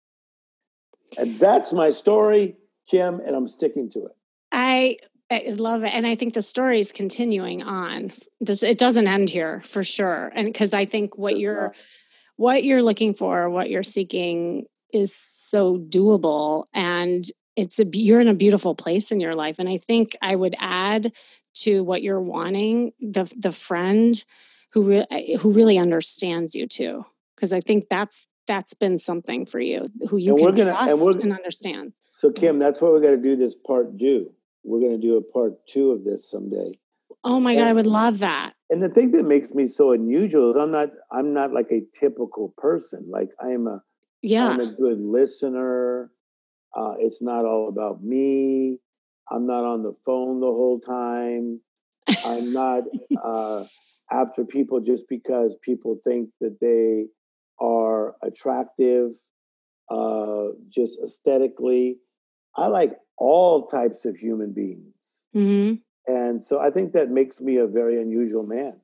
[1.18, 2.56] And that's my story,
[2.90, 4.12] Kim, and I'm sticking to it.
[4.52, 4.98] I
[5.32, 5.94] I love it.
[5.94, 8.14] And I think the story is continuing on.
[8.40, 10.32] This it doesn't end here for sure.
[10.34, 11.76] And because I think what it's you're not.
[12.38, 17.26] what you're looking for, what you're seeking is so doable and
[17.60, 19.60] it's a you're in a beautiful place in your life.
[19.60, 21.12] And I think I would add
[21.56, 24.24] to what you're wanting the the friend
[24.74, 27.06] who re- eh, who really understands you too.
[27.36, 31.16] Because I think that's that's been something for you who you and can gonna, trust
[31.16, 31.94] and, and understand.
[32.02, 34.34] So Kim, that's what we're going to do this part do
[34.64, 36.78] we're going to do a part two of this someday.
[37.24, 38.54] Oh my and, god, I would love that.
[38.70, 41.82] And the thing that makes me so unusual is I'm not I'm not like a
[41.94, 43.06] typical person.
[43.10, 43.82] Like I am a
[44.22, 46.12] yeah I'm a good listener.
[46.76, 48.78] Uh, it's not all about me.
[49.32, 51.62] I'm not on the phone the whole time.
[52.26, 52.84] I'm not
[53.24, 53.64] uh,
[54.12, 57.06] after people just because people think that they
[57.60, 59.12] are attractive,
[59.90, 61.98] uh, just aesthetically.
[62.56, 65.26] I like all types of human beings.
[65.36, 65.76] Mm-hmm.
[66.12, 68.80] And so I think that makes me a very unusual man.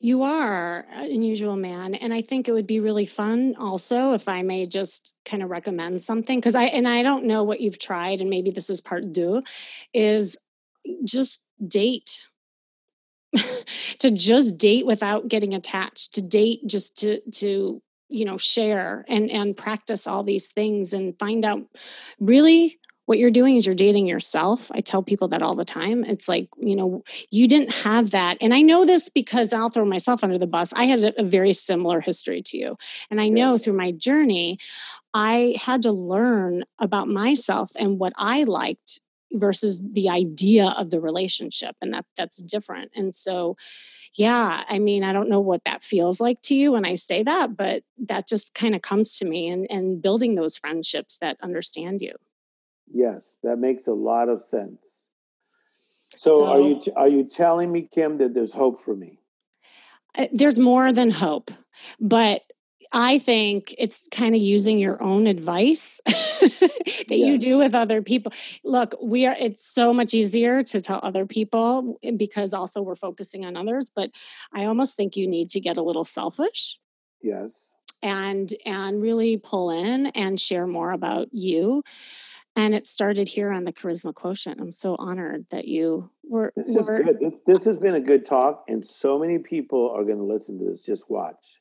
[0.00, 1.94] You are an unusual man.
[1.94, 5.50] And I think it would be really fun also if I may just kind of
[5.50, 6.40] recommend something.
[6.40, 9.42] Cause I, and I don't know what you've tried, and maybe this is part two,
[9.94, 10.36] is
[11.04, 12.26] just date.
[13.98, 19.30] to just date without getting attached, to date just to, to, you know, share and,
[19.30, 21.60] and practice all these things and find out
[22.20, 24.70] really what you're doing is you're dating yourself.
[24.74, 26.04] I tell people that all the time.
[26.04, 28.36] It's like, you know, you didn't have that.
[28.40, 30.72] And I know this because I'll throw myself under the bus.
[30.74, 32.76] I had a, a very similar history to you.
[33.10, 34.58] And I know through my journey,
[35.14, 39.00] I had to learn about myself and what I liked
[39.32, 42.90] versus the idea of the relationship and that that's different.
[42.94, 43.56] And so
[44.14, 47.22] yeah, I mean, I don't know what that feels like to you when I say
[47.22, 51.36] that, but that just kind of comes to me and and building those friendships that
[51.42, 52.14] understand you.
[52.92, 55.08] Yes, that makes a lot of sense.
[56.14, 59.18] So, so are you are you telling me, Kim, that there's hope for me?
[60.16, 61.50] Uh, there's more than hope,
[62.00, 62.42] but
[62.92, 67.10] I think it's kind of using your own advice that yes.
[67.10, 68.32] you do with other people.
[68.64, 72.96] Look, we are it's so much easier to tell other people eh, because also we're
[72.96, 74.10] focusing on others, but
[74.52, 76.78] I almost think you need to get a little selfish.
[77.20, 77.72] Yes.
[78.02, 81.82] And and really pull in and share more about you
[82.56, 84.60] and it started here on the charisma quotient.
[84.60, 87.20] I'm so honored that you were this is were, good.
[87.20, 90.58] This, this, has been a good talk and so many people are going to listen
[90.58, 90.84] to this.
[90.84, 91.58] Just watch.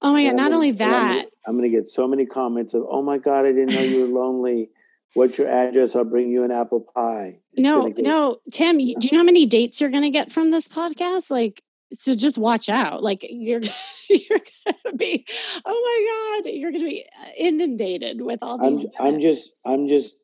[0.00, 2.84] Oh my god not gonna, only that i'm going to get so many comments of
[2.88, 4.70] oh my god i didn't know you were lonely.
[5.14, 5.96] What's your address?
[5.96, 7.40] I'll bring you an apple pie.
[7.52, 10.32] It's no get, no tim do you know how many dates you're going to get
[10.32, 11.30] from this podcast?
[11.30, 11.62] Like
[11.92, 13.60] so just watch out like you're
[14.10, 15.26] you're gonna be
[15.64, 19.88] oh my god you're gonna be uh, inundated with all these I'm, I'm just i'm
[19.88, 20.16] just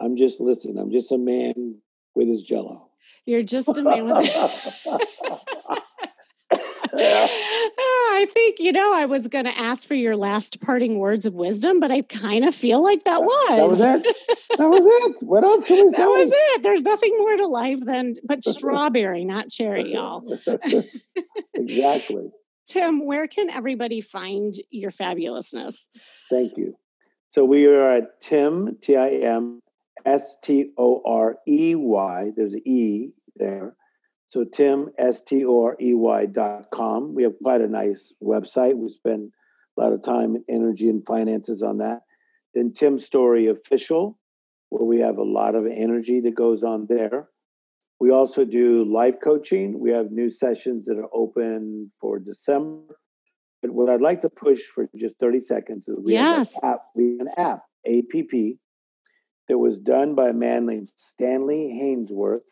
[0.00, 1.76] i'm just listen i'm just a man
[2.14, 2.88] with his jello.
[3.24, 4.86] You're just a man with
[6.94, 7.28] Ah,
[8.14, 11.34] I think, you know, I was going to ask for your last parting words of
[11.34, 13.48] wisdom, but I kind of feel like that was.
[13.48, 14.16] That was it.
[14.58, 15.26] That was it.
[15.26, 15.96] What else can we say?
[15.96, 16.62] That was it.
[16.62, 20.22] There's nothing more to life than, but strawberry, not cherry, y'all.
[21.54, 22.30] exactly.
[22.66, 25.86] Tim, where can everybody find your fabulousness?
[26.28, 26.76] Thank you.
[27.30, 29.60] So we are at Tim, T I M
[30.04, 32.30] S T O R E Y.
[32.36, 33.74] There's an E there
[34.32, 37.14] so Tim, S-T-O-R-E-Y dot com.
[37.14, 38.74] We have quite a nice website.
[38.74, 39.30] We spend
[39.76, 42.00] a lot of time and energy and finances on that.
[42.54, 44.18] Then Tim Storey Official,
[44.70, 47.28] where we have a lot of energy that goes on there.
[48.00, 49.78] We also do life coaching.
[49.78, 52.96] We have new sessions that are open for December.
[53.60, 56.58] But what I'd like to push for just 30 seconds is we yes.
[56.62, 58.56] have an app, we have an app, APP,
[59.48, 62.44] that was done by a man named Stanley Hainsworth,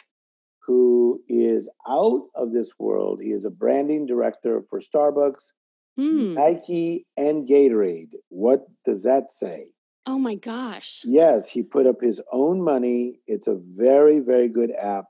[0.70, 3.20] who is out of this world.
[3.20, 5.50] He is a branding director for Starbucks,
[5.96, 6.34] Hmm.
[6.34, 8.14] Nike, and Gatorade.
[8.28, 9.66] What does that say?
[10.06, 11.04] Oh my gosh.
[11.04, 13.18] Yes, he put up his own money.
[13.26, 15.06] It's a very, very good app,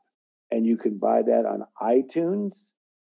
[0.50, 2.52] and you can buy that on iTunes.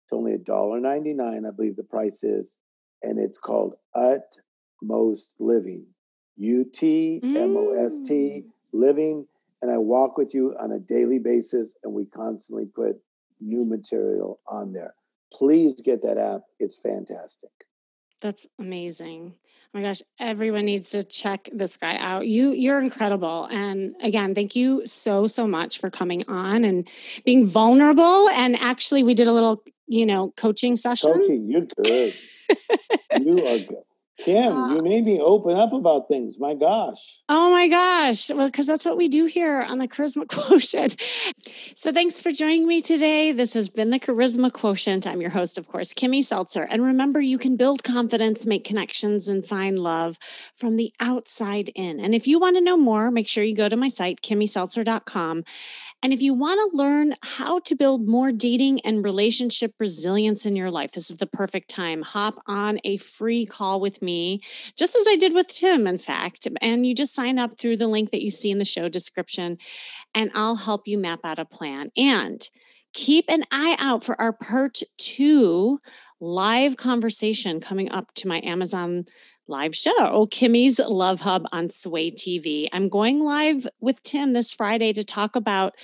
[0.03, 2.57] It's only $1.99, I believe the price is,
[3.05, 5.87] and it's called Utmost Living.
[6.39, 8.51] U T M O S T Mm.
[8.73, 9.27] Living.
[9.61, 13.01] And I walk with you on a daily basis, and we constantly put
[13.41, 14.95] new material on there.
[15.33, 16.43] Please get that app.
[16.59, 17.51] It's fantastic.
[18.21, 19.35] That's amazing.
[19.37, 22.27] Oh my gosh, everyone needs to check this guy out.
[22.27, 23.45] You you're incredible.
[23.45, 26.89] And again, thank you so so much for coming on and
[27.25, 31.13] being vulnerable and actually we did a little, you know, coaching session.
[31.13, 32.15] Coaching, you're good.
[33.21, 33.85] you are good.
[34.19, 36.39] Kim, Uh, you made me open up about things.
[36.39, 37.19] My gosh.
[37.29, 38.31] Oh my gosh.
[38.31, 41.01] Well, because that's what we do here on the Charisma Quotient.
[41.75, 43.31] So thanks for joining me today.
[43.31, 45.07] This has been the Charisma Quotient.
[45.07, 46.62] I'm your host, of course, Kimmy Seltzer.
[46.62, 50.19] And remember, you can build confidence, make connections, and find love
[50.57, 52.01] from the outside in.
[52.01, 55.45] And if you want to know more, make sure you go to my site, kimmyseltzer.com.
[56.03, 60.55] And if you want to learn how to build more dating and relationship resilience in
[60.55, 62.03] your life, this is the perfect time.
[62.03, 64.41] Hop on a free call with me,
[64.77, 66.47] just as I did with Tim, in fact.
[66.61, 69.59] And you just sign up through the link that you see in the show description,
[70.15, 71.91] and I'll help you map out a plan.
[71.97, 72.49] And
[72.93, 75.80] keep an eye out for our part two
[76.20, 79.05] live conversation coming up to my Amazon
[79.47, 82.68] live show, Kimmy's Love Hub on Sway TV.
[82.72, 85.74] I'm going live with Tim this Friday to talk about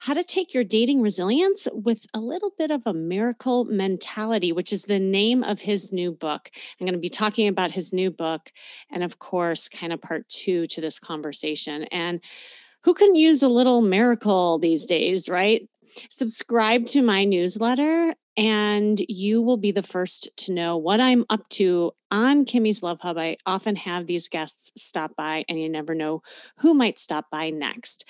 [0.00, 4.72] how to take your dating resilience with a little bit of a miracle mentality, which
[4.72, 6.50] is the name of his new book.
[6.78, 8.52] I'm going to be talking about his new book
[8.90, 11.84] and, of course, kind of part two to this conversation.
[11.84, 12.20] And
[12.82, 15.66] who can use a little miracle these days, right?
[16.08, 21.48] Subscribe to my newsletter and you will be the first to know what I'm up
[21.50, 23.16] to on Kimmy's Love Hub.
[23.16, 26.22] I often have these guests stop by, and you never know
[26.58, 28.08] who might stop by next.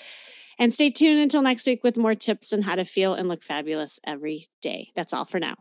[0.59, 3.43] And stay tuned until next week with more tips on how to feel and look
[3.43, 4.91] fabulous every day.
[4.95, 5.57] That's all for now.